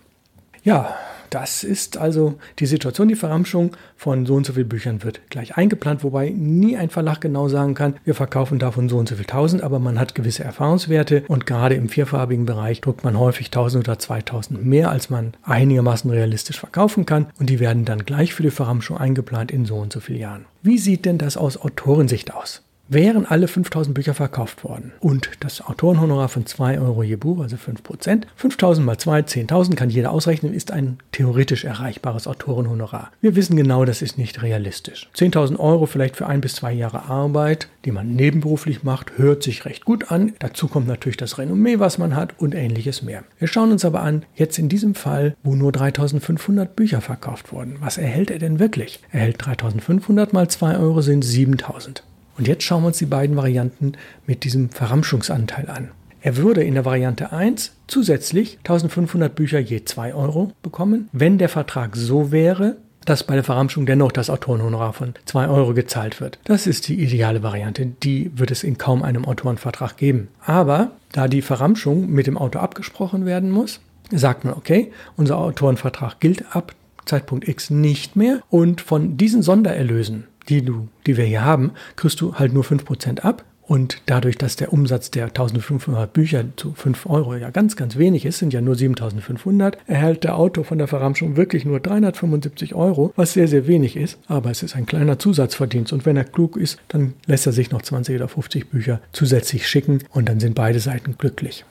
Ja, 0.62 0.94
das 1.30 1.64
ist 1.64 1.96
also 1.96 2.34
die 2.58 2.66
Situation. 2.66 3.08
Die 3.08 3.14
Verramschung 3.14 3.76
von 3.96 4.26
so 4.26 4.34
und 4.34 4.46
so 4.46 4.52
vielen 4.52 4.68
Büchern 4.68 5.02
wird 5.02 5.20
gleich 5.30 5.56
eingeplant, 5.56 6.04
wobei 6.04 6.30
nie 6.30 6.76
ein 6.76 6.90
Verlag 6.90 7.20
genau 7.20 7.48
sagen 7.48 7.74
kann, 7.74 7.96
wir 8.04 8.14
verkaufen 8.14 8.58
davon 8.58 8.88
so 8.88 8.98
und 8.98 9.08
so 9.08 9.16
viel 9.16 9.24
tausend, 9.24 9.62
aber 9.62 9.78
man 9.78 9.98
hat 9.98 10.14
gewisse 10.14 10.44
Erfahrungswerte 10.44 11.24
und 11.28 11.46
gerade 11.46 11.74
im 11.74 11.88
vierfarbigen 11.88 12.46
Bereich 12.46 12.80
druckt 12.80 13.04
man 13.04 13.18
häufig 13.18 13.46
1000 13.48 13.88
oder 13.88 13.98
2000 13.98 14.64
mehr, 14.64 14.90
als 14.90 15.10
man 15.10 15.34
einigermaßen 15.42 16.10
realistisch 16.10 16.58
verkaufen 16.58 17.06
kann 17.06 17.26
und 17.38 17.50
die 17.50 17.60
werden 17.60 17.84
dann 17.84 18.04
gleich 18.04 18.34
für 18.34 18.42
die 18.42 18.50
Verramschung 18.50 18.98
eingeplant 18.98 19.50
in 19.50 19.64
so 19.64 19.76
und 19.76 19.92
so 19.92 20.00
vielen 20.00 20.20
Jahren. 20.20 20.44
Wie 20.62 20.78
sieht 20.78 21.04
denn 21.04 21.18
das 21.18 21.36
aus 21.36 21.56
Autorensicht 21.56 22.34
aus? 22.34 22.62
Wären 22.88 23.26
alle 23.26 23.48
5000 23.48 23.94
Bücher 23.94 24.14
verkauft 24.14 24.64
worden 24.64 24.92
und 25.00 25.30
das 25.40 25.60
Autorenhonorar 25.60 26.28
von 26.28 26.46
2 26.46 26.80
Euro 26.80 27.02
je 27.02 27.16
Buch, 27.16 27.40
also 27.40 27.56
5 27.56 27.82
Prozent, 27.82 28.26
5000 28.36 28.86
mal 28.86 28.98
2, 28.98 29.20
10.000, 29.20 29.74
kann 29.74 29.90
jeder 29.90 30.10
ausrechnen, 30.10 30.54
ist 30.54 30.72
ein 30.72 30.98
theoretisch 31.12 31.64
erreichbares 31.64 32.26
Autorenhonorar. 32.26 33.10
Wir 33.20 33.36
wissen 33.36 33.56
genau, 33.56 33.84
das 33.84 34.02
ist 34.02 34.18
nicht 34.18 34.42
realistisch. 34.42 35.08
10.000 35.14 35.58
Euro 35.58 35.86
vielleicht 35.86 36.16
für 36.16 36.26
ein 36.26 36.40
bis 36.40 36.56
zwei 36.56 36.72
Jahre 36.72 37.04
Arbeit, 37.04 37.68
die 37.84 37.92
man 37.92 38.14
nebenberuflich 38.14 38.82
macht, 38.82 39.18
hört 39.18 39.42
sich 39.42 39.64
recht 39.64 39.84
gut 39.84 40.10
an. 40.10 40.32
Dazu 40.38 40.68
kommt 40.68 40.86
natürlich 40.86 41.16
das 41.16 41.38
Renommee, 41.38 41.78
was 41.78 41.98
man 41.98 42.16
hat 42.16 42.34
und 42.38 42.54
ähnliches 42.54 43.02
mehr. 43.02 43.24
Wir 43.38 43.48
schauen 43.48 43.72
uns 43.72 43.84
aber 43.84 44.02
an, 44.02 44.24
jetzt 44.34 44.58
in 44.58 44.68
diesem 44.68 44.94
Fall, 44.94 45.36
wo 45.42 45.54
nur 45.54 45.72
3500 45.72 46.74
Bücher 46.74 47.00
verkauft 47.00 47.52
wurden. 47.52 47.76
Was 47.80 47.98
erhält 47.98 48.30
er 48.30 48.38
denn 48.38 48.58
wirklich? 48.58 49.00
Er 49.10 49.20
erhält 49.20 49.44
3500 49.44 50.32
mal 50.32 50.48
2 50.48 50.78
Euro 50.78 51.00
sind 51.02 51.22
7000. 51.24 52.02
Und 52.38 52.46
jetzt 52.46 52.62
schauen 52.62 52.82
wir 52.82 52.88
uns 52.88 52.98
die 52.98 53.06
beiden 53.06 53.36
Varianten 53.36 53.92
mit 54.26 54.44
diesem 54.44 54.70
Verramschungsanteil 54.70 55.68
an. 55.68 55.90
Er 56.20 56.36
würde 56.36 56.62
in 56.62 56.74
der 56.74 56.84
Variante 56.84 57.32
1 57.32 57.72
zusätzlich 57.86 58.58
1500 58.58 59.34
Bücher 59.34 59.58
je 59.58 59.84
2 59.84 60.14
Euro 60.14 60.52
bekommen, 60.62 61.08
wenn 61.12 61.38
der 61.38 61.48
Vertrag 61.48 61.96
so 61.96 62.32
wäre, 62.32 62.76
dass 63.04 63.24
bei 63.24 63.34
der 63.34 63.44
Verramschung 63.44 63.86
dennoch 63.86 64.12
das 64.12 64.30
Autorenhonorar 64.30 64.92
von 64.92 65.14
2 65.24 65.48
Euro 65.48 65.74
gezahlt 65.74 66.20
wird. 66.20 66.38
Das 66.44 66.66
ist 66.66 66.88
die 66.88 67.02
ideale 67.02 67.42
Variante. 67.42 67.86
Die 67.86 68.30
wird 68.36 68.50
es 68.50 68.62
in 68.62 68.78
kaum 68.78 69.02
einem 69.02 69.24
Autorenvertrag 69.24 69.96
geben. 69.96 70.28
Aber 70.44 70.92
da 71.12 71.26
die 71.26 71.42
Verramschung 71.42 72.08
mit 72.10 72.26
dem 72.26 72.36
Autor 72.36 72.62
abgesprochen 72.62 73.24
werden 73.24 73.50
muss, 73.50 73.80
sagt 74.10 74.44
man, 74.44 74.54
okay, 74.54 74.92
unser 75.16 75.38
Autorenvertrag 75.38 76.20
gilt 76.20 76.54
ab 76.54 76.74
Zeitpunkt 77.04 77.48
X 77.48 77.70
nicht 77.70 78.14
mehr 78.14 78.40
und 78.50 78.80
von 78.80 79.16
diesen 79.16 79.42
Sondererlösen 79.42 80.24
die, 80.48 80.62
du, 80.62 80.88
die 81.06 81.16
wir 81.16 81.24
hier 81.24 81.44
haben, 81.44 81.72
kriegst 81.96 82.20
du 82.20 82.34
halt 82.34 82.52
nur 82.52 82.64
5% 82.64 83.20
ab. 83.20 83.44
Und 83.68 84.00
dadurch, 84.06 84.38
dass 84.38 84.56
der 84.56 84.72
Umsatz 84.72 85.10
der 85.10 85.26
1500 85.26 86.10
Bücher 86.10 86.44
zu 86.56 86.72
5 86.72 87.04
Euro 87.04 87.36
ja 87.36 87.50
ganz, 87.50 87.76
ganz 87.76 87.98
wenig 87.98 88.24
ist, 88.24 88.38
sind 88.38 88.54
ja 88.54 88.62
nur 88.62 88.74
7500, 88.74 89.76
erhält 89.86 90.24
der 90.24 90.36
Autor 90.36 90.64
von 90.64 90.78
der 90.78 90.86
Verramschung 90.86 91.36
wirklich 91.36 91.66
nur 91.66 91.78
375 91.78 92.74
Euro, 92.74 93.12
was 93.14 93.34
sehr, 93.34 93.46
sehr 93.46 93.66
wenig 93.66 93.96
ist. 93.96 94.18
Aber 94.26 94.50
es 94.50 94.62
ist 94.62 94.74
ein 94.74 94.86
kleiner 94.86 95.18
Zusatzverdienst. 95.18 95.92
Und 95.92 96.06
wenn 96.06 96.16
er 96.16 96.24
klug 96.24 96.56
ist, 96.56 96.80
dann 96.88 97.12
lässt 97.26 97.44
er 97.44 97.52
sich 97.52 97.70
noch 97.70 97.82
20 97.82 98.16
oder 98.16 98.28
50 98.28 98.70
Bücher 98.70 99.02
zusätzlich 99.12 99.68
schicken 99.68 99.98
und 100.12 100.30
dann 100.30 100.40
sind 100.40 100.54
beide 100.54 100.80
Seiten 100.80 101.16
glücklich. 101.18 101.66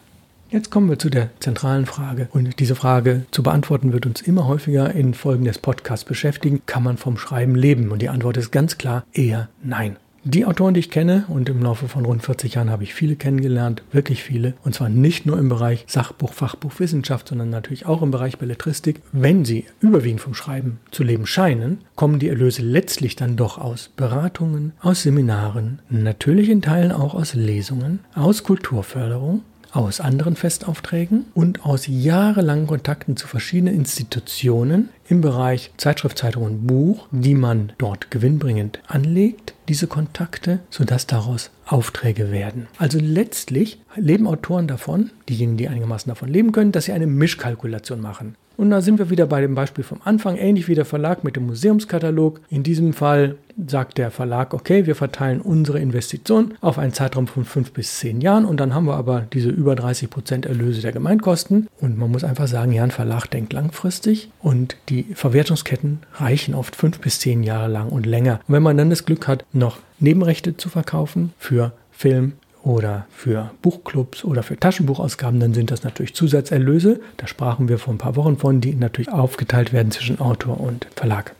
Jetzt 0.49 0.71
kommen 0.71 0.89
wir 0.89 0.97
zu 0.97 1.09
der 1.09 1.29
zentralen 1.41 1.85
Frage. 1.85 2.29
Und 2.31 2.59
diese 2.59 2.75
Frage 2.75 3.25
zu 3.31 3.43
beantworten 3.43 3.91
wird 3.91 4.05
uns 4.05 4.21
immer 4.21 4.47
häufiger 4.47 4.93
in 4.93 5.13
Folgen 5.13 5.43
des 5.43 5.59
Podcasts 5.59 6.05
beschäftigen. 6.05 6.61
Kann 6.65 6.83
man 6.83 6.95
vom 6.95 7.17
Schreiben 7.17 7.53
leben? 7.53 7.91
Und 7.91 8.01
die 8.01 8.07
Antwort 8.07 8.37
ist 8.37 8.51
ganz 8.51 8.77
klar 8.77 9.03
eher 9.11 9.49
nein. 9.61 9.97
Die 10.23 10.45
Autoren, 10.45 10.73
die 10.73 10.79
ich 10.79 10.89
kenne, 10.89 11.25
und 11.27 11.47
im 11.47 11.61
Laufe 11.61 11.87
von 11.87 12.05
rund 12.05 12.23
40 12.23 12.55
Jahren 12.55 12.69
habe 12.69 12.83
ich 12.83 12.93
viele 12.93 13.15
kennengelernt, 13.15 13.83
wirklich 13.91 14.23
viele, 14.23 14.55
und 14.63 14.75
zwar 14.75 14.89
nicht 14.89 15.25
nur 15.25 15.37
im 15.37 15.47
Bereich 15.47 15.85
Sachbuch, 15.87 16.33
Fachbuch, 16.33 16.79
Wissenschaft, 16.79 17.29
sondern 17.29 17.49
natürlich 17.49 17.85
auch 17.85 18.01
im 18.01 18.11
Bereich 18.11 18.37
Belletristik. 18.37 19.01
Wenn 19.13 19.45
sie 19.45 19.65
überwiegend 19.79 20.19
vom 20.19 20.33
Schreiben 20.33 20.79
zu 20.91 21.03
leben 21.03 21.25
scheinen, 21.25 21.79
kommen 21.95 22.19
die 22.19 22.27
Erlöse 22.27 22.61
letztlich 22.61 23.15
dann 23.15 23.37
doch 23.37 23.57
aus 23.57 23.89
Beratungen, 23.95 24.73
aus 24.81 25.03
Seminaren, 25.03 25.79
natürlich 25.89 26.49
in 26.49 26.61
Teilen 26.61 26.91
auch 26.91 27.13
aus 27.13 27.33
Lesungen, 27.33 27.99
aus 28.13 28.43
Kulturförderung, 28.43 29.43
aus 29.77 30.01
anderen 30.01 30.35
Festaufträgen 30.35 31.25
und 31.35 31.63
aus 31.63 31.85
jahrelangen 31.87 32.65
Kontakten 32.65 33.15
zu 33.15 33.27
verschiedenen 33.27 33.75
Institutionen 33.75 34.89
im 35.07 35.21
Bereich 35.21 35.71
Zeitschrift, 35.77 36.17
Zeitung 36.17 36.43
und 36.43 36.65
Buch, 36.65 37.07
die 37.11 37.35
man 37.35 37.73
dort 37.77 38.09
gewinnbringend 38.09 38.79
anlegt, 38.87 39.53
diese 39.69 39.85
Kontakte, 39.85 40.59
sodass 40.71 41.05
daraus 41.05 41.51
Aufträge 41.67 42.31
werden. 42.31 42.67
Also 42.79 42.97
letztlich 42.99 43.79
leben 43.95 44.25
Autoren 44.25 44.67
davon, 44.67 45.11
diejenigen, 45.29 45.57
die 45.57 45.67
einigermaßen 45.67 46.09
davon 46.09 46.29
leben 46.29 46.51
können, 46.51 46.71
dass 46.71 46.85
sie 46.85 46.93
eine 46.93 47.07
Mischkalkulation 47.07 48.01
machen. 48.01 48.35
Und 48.57 48.71
da 48.71 48.81
sind 48.81 48.97
wir 48.97 49.09
wieder 49.09 49.27
bei 49.27 49.39
dem 49.39 49.55
Beispiel 49.55 49.83
vom 49.83 50.01
Anfang, 50.03 50.35
ähnlich 50.35 50.67
wie 50.67 50.75
der 50.75 50.85
Verlag 50.85 51.23
mit 51.23 51.35
dem 51.35 51.45
Museumskatalog. 51.45 52.41
In 52.49 52.63
diesem 52.63 52.93
Fall 52.93 53.35
sagt 53.67 53.97
der 53.97 54.11
Verlag, 54.11 54.53
okay, 54.53 54.85
wir 54.85 54.95
verteilen 54.95 55.41
unsere 55.41 55.79
Investition 55.79 56.55
auf 56.61 56.77
einen 56.77 56.93
Zeitraum 56.93 57.27
von 57.27 57.45
fünf 57.45 57.71
bis 57.71 57.99
zehn 57.99 58.19
Jahren 58.21 58.45
und 58.45 58.59
dann 58.59 58.73
haben 58.73 58.85
wir 58.85 58.95
aber 58.95 59.25
diese 59.33 59.49
über 59.49 59.75
30 59.75 60.09
Prozent 60.09 60.45
Erlöse 60.45 60.81
der 60.81 60.91
Gemeinkosten. 60.91 61.67
Und 61.79 61.97
man 61.97 62.11
muss 62.11 62.23
einfach 62.23 62.47
sagen, 62.47 62.71
ja, 62.71 62.83
ein 62.83 62.91
Verlag 62.91 63.27
denkt 63.27 63.53
langfristig 63.53 64.29
und 64.41 64.75
die 64.89 65.03
Verwertungsketten 65.13 65.99
reichen 66.15 66.55
oft 66.55 66.75
fünf 66.75 66.99
bis 66.99 67.19
zehn 67.19 67.43
Jahre 67.43 67.71
lang 67.71 67.89
und 67.89 68.05
länger. 68.05 68.39
Und 68.47 68.55
wenn 68.55 68.63
man 68.63 68.77
dann 68.77 68.89
das 68.89 69.05
Glück 69.05 69.27
hat, 69.27 69.45
noch 69.53 69.77
Nebenrechte 69.99 70.57
zu 70.57 70.69
verkaufen 70.69 71.33
für 71.37 71.73
Film, 71.91 72.33
oder 72.67 73.07
für 73.09 73.51
Buchclubs 73.61 74.23
oder 74.23 74.43
für 74.43 74.59
Taschenbuchausgaben, 74.59 75.39
dann 75.39 75.53
sind 75.53 75.71
das 75.71 75.83
natürlich 75.83 76.13
Zusatzerlöse. 76.13 76.99
Da 77.15 77.25
sprachen 77.25 77.69
wir 77.69 77.79
vor 77.79 77.93
ein 77.93 77.97
paar 77.97 78.15
Wochen 78.15 78.37
von, 78.37 78.61
die 78.61 78.75
natürlich 78.75 79.11
aufgeteilt 79.11 79.73
werden 79.73 79.91
zwischen 79.91 80.19
Autor 80.19 80.59
und 80.59 80.87
Verlag. 80.95 81.33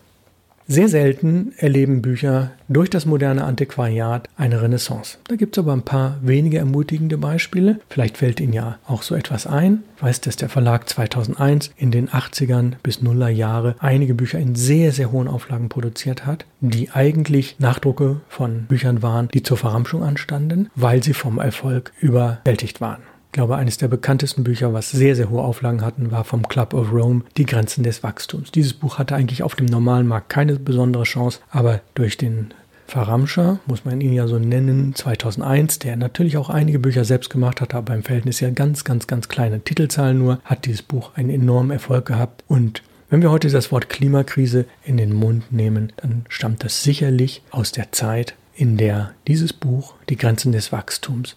Sehr 0.69 0.89
selten 0.89 1.53
erleben 1.55 2.01
Bücher 2.01 2.51
durch 2.67 2.89
das 2.89 3.05
moderne 3.05 3.45
Antiquariat 3.45 4.27
eine 4.35 4.61
Renaissance. 4.61 5.17
Da 5.29 5.37
gibt 5.37 5.55
es 5.55 5.63
aber 5.63 5.71
ein 5.71 5.83
paar 5.83 6.17
wenige 6.21 6.57
ermutigende 6.57 7.17
Beispiele. 7.17 7.79
Vielleicht 7.89 8.17
fällt 8.17 8.41
Ihnen 8.41 8.51
ja 8.51 8.77
auch 8.85 9.01
so 9.01 9.15
etwas 9.15 9.47
ein. 9.47 9.83
Ich 9.95 10.03
weiß, 10.03 10.19
dass 10.19 10.35
der 10.35 10.49
Verlag 10.49 10.89
2001 10.89 11.71
in 11.77 11.91
den 11.91 12.09
80ern 12.09 12.73
bis 12.83 13.01
Nuller 13.01 13.29
Jahre 13.29 13.75
einige 13.79 14.13
Bücher 14.13 14.39
in 14.39 14.55
sehr, 14.55 14.91
sehr 14.91 15.09
hohen 15.13 15.29
Auflagen 15.29 15.69
produziert 15.69 16.25
hat, 16.25 16.45
die 16.59 16.91
eigentlich 16.91 17.55
Nachdrucke 17.59 18.19
von 18.27 18.63
Büchern 18.63 19.01
waren, 19.01 19.29
die 19.29 19.43
zur 19.43 19.55
Verramschung 19.55 20.03
anstanden, 20.03 20.69
weil 20.75 21.01
sie 21.01 21.13
vom 21.13 21.39
Erfolg 21.39 21.93
überwältigt 22.01 22.81
waren. 22.81 23.03
Ich 23.37 23.39
glaube, 23.39 23.55
eines 23.55 23.77
der 23.77 23.87
bekanntesten 23.87 24.43
Bücher, 24.43 24.73
was 24.73 24.89
sehr, 24.89 25.15
sehr 25.15 25.29
hohe 25.29 25.43
Auflagen 25.43 25.85
hatten, 25.85 26.09
war 26.09 26.23
vom 26.23 26.47
Club 26.47 26.73
of 26.73 26.91
Rome, 26.91 27.21
Die 27.37 27.45
Grenzen 27.45 27.83
des 27.83 28.01
Wachstums. 28.01 28.49
Dieses 28.51 28.73
Buch 28.73 28.97
hatte 28.97 29.13
eigentlich 29.13 29.43
auf 29.43 29.53
dem 29.53 29.67
normalen 29.67 30.07
Markt 30.07 30.29
keine 30.29 30.55
besondere 30.55 31.03
Chance, 31.03 31.39
aber 31.51 31.81
durch 31.93 32.17
den 32.17 32.51
Verramscher, 32.87 33.59
muss 33.67 33.85
man 33.85 34.01
ihn 34.01 34.13
ja 34.13 34.27
so 34.27 34.39
nennen, 34.39 34.95
2001, 34.95 35.77
der 35.77 35.97
natürlich 35.97 36.35
auch 36.37 36.49
einige 36.49 36.79
Bücher 36.79 37.05
selbst 37.05 37.29
gemacht 37.29 37.61
hat, 37.61 37.75
aber 37.75 37.93
im 37.93 38.01
Verhältnis 38.01 38.39
ja 38.39 38.49
ganz, 38.49 38.83
ganz, 38.83 39.05
ganz 39.05 39.27
kleine 39.27 39.59
Titelzahlen 39.59 40.17
nur, 40.17 40.39
hat 40.43 40.65
dieses 40.65 40.81
Buch 40.81 41.11
einen 41.13 41.29
enormen 41.29 41.69
Erfolg 41.69 42.07
gehabt 42.07 42.43
und 42.47 42.81
Wenn 43.11 43.21
wir 43.21 43.29
heute 43.29 43.49
das 43.49 43.71
Wort 43.71 43.87
Klimakrise 43.87 44.65
in 44.83 44.97
den 44.97 45.13
Mund 45.13 45.51
nehmen, 45.51 45.93
dann 45.97 46.25
stammt 46.27 46.63
das 46.63 46.81
sicherlich 46.81 47.43
aus 47.51 47.71
der 47.71 47.91
Zeit, 47.91 48.33
in 48.55 48.77
der 48.77 49.11
dieses 49.27 49.53
Buch 49.53 49.93
Die 50.09 50.17
Grenzen 50.17 50.51
des 50.51 50.71
Wachstums 50.71 51.35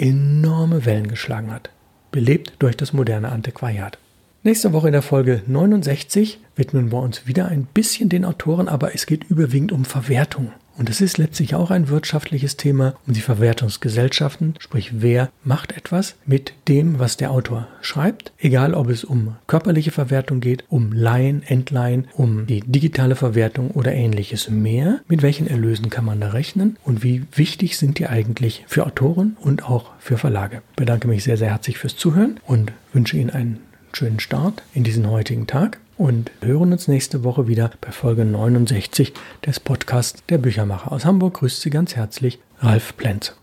enorme 0.00 0.84
Wellen 0.86 1.08
geschlagen 1.08 1.52
hat, 1.52 1.70
belebt 2.10 2.54
durch 2.58 2.76
das 2.76 2.92
moderne 2.92 3.30
Antiquariat. 3.30 3.98
Nächste 4.42 4.72
Woche 4.72 4.88
in 4.88 4.92
der 4.92 5.02
Folge 5.02 5.42
69 5.46 6.40
widmen 6.56 6.90
wir 6.90 7.00
uns 7.00 7.26
wieder 7.26 7.48
ein 7.48 7.64
bisschen 7.64 8.08
den 8.08 8.24
Autoren, 8.24 8.68
aber 8.68 8.94
es 8.94 9.04
geht 9.04 9.24
überwiegend 9.24 9.70
um 9.70 9.84
Verwertung. 9.84 10.52
Und 10.80 10.88
es 10.88 11.02
ist 11.02 11.18
letztlich 11.18 11.54
auch 11.54 11.70
ein 11.70 11.90
wirtschaftliches 11.90 12.56
Thema 12.56 12.94
um 13.06 13.12
die 13.12 13.20
Verwertungsgesellschaften, 13.20 14.54
sprich 14.58 15.02
wer 15.02 15.28
macht 15.44 15.76
etwas 15.76 16.14
mit 16.24 16.54
dem, 16.68 16.98
was 16.98 17.18
der 17.18 17.32
Autor 17.32 17.68
schreibt, 17.82 18.32
egal 18.38 18.72
ob 18.72 18.88
es 18.88 19.04
um 19.04 19.36
körperliche 19.46 19.90
Verwertung 19.90 20.40
geht, 20.40 20.64
um 20.70 20.92
Leihen, 20.92 21.42
Entleihen, 21.42 22.08
um 22.14 22.46
die 22.46 22.62
digitale 22.62 23.14
Verwertung 23.14 23.72
oder 23.72 23.92
ähnliches 23.92 24.48
mehr. 24.48 25.00
Mit 25.06 25.20
welchen 25.20 25.48
Erlösen 25.48 25.90
kann 25.90 26.06
man 26.06 26.18
da 26.18 26.30
rechnen 26.30 26.78
und 26.82 27.02
wie 27.02 27.24
wichtig 27.34 27.76
sind 27.76 27.98
die 27.98 28.06
eigentlich 28.06 28.64
für 28.66 28.86
Autoren 28.86 29.36
und 29.38 29.68
auch 29.68 29.90
für 29.98 30.16
Verlage? 30.16 30.62
Ich 30.70 30.76
bedanke 30.76 31.08
mich 31.08 31.24
sehr, 31.24 31.36
sehr 31.36 31.50
herzlich 31.50 31.76
fürs 31.76 31.96
Zuhören 31.96 32.40
und 32.46 32.72
wünsche 32.94 33.18
Ihnen 33.18 33.28
einen 33.28 33.58
schönen 33.92 34.18
Start 34.18 34.62
in 34.72 34.84
diesen 34.84 35.10
heutigen 35.10 35.46
Tag 35.46 35.78
und 36.00 36.30
hören 36.40 36.72
uns 36.72 36.88
nächste 36.88 37.24
Woche 37.24 37.46
wieder 37.46 37.72
bei 37.82 37.92
Folge 37.92 38.24
69 38.24 39.12
des 39.44 39.60
Podcasts 39.60 40.22
Der 40.30 40.38
Büchermacher 40.38 40.92
aus 40.92 41.04
Hamburg. 41.04 41.34
Grüßt 41.34 41.60
Sie 41.60 41.68
ganz 41.68 41.94
herzlich, 41.94 42.38
Ralf 42.60 42.96
Plenz. 42.96 43.34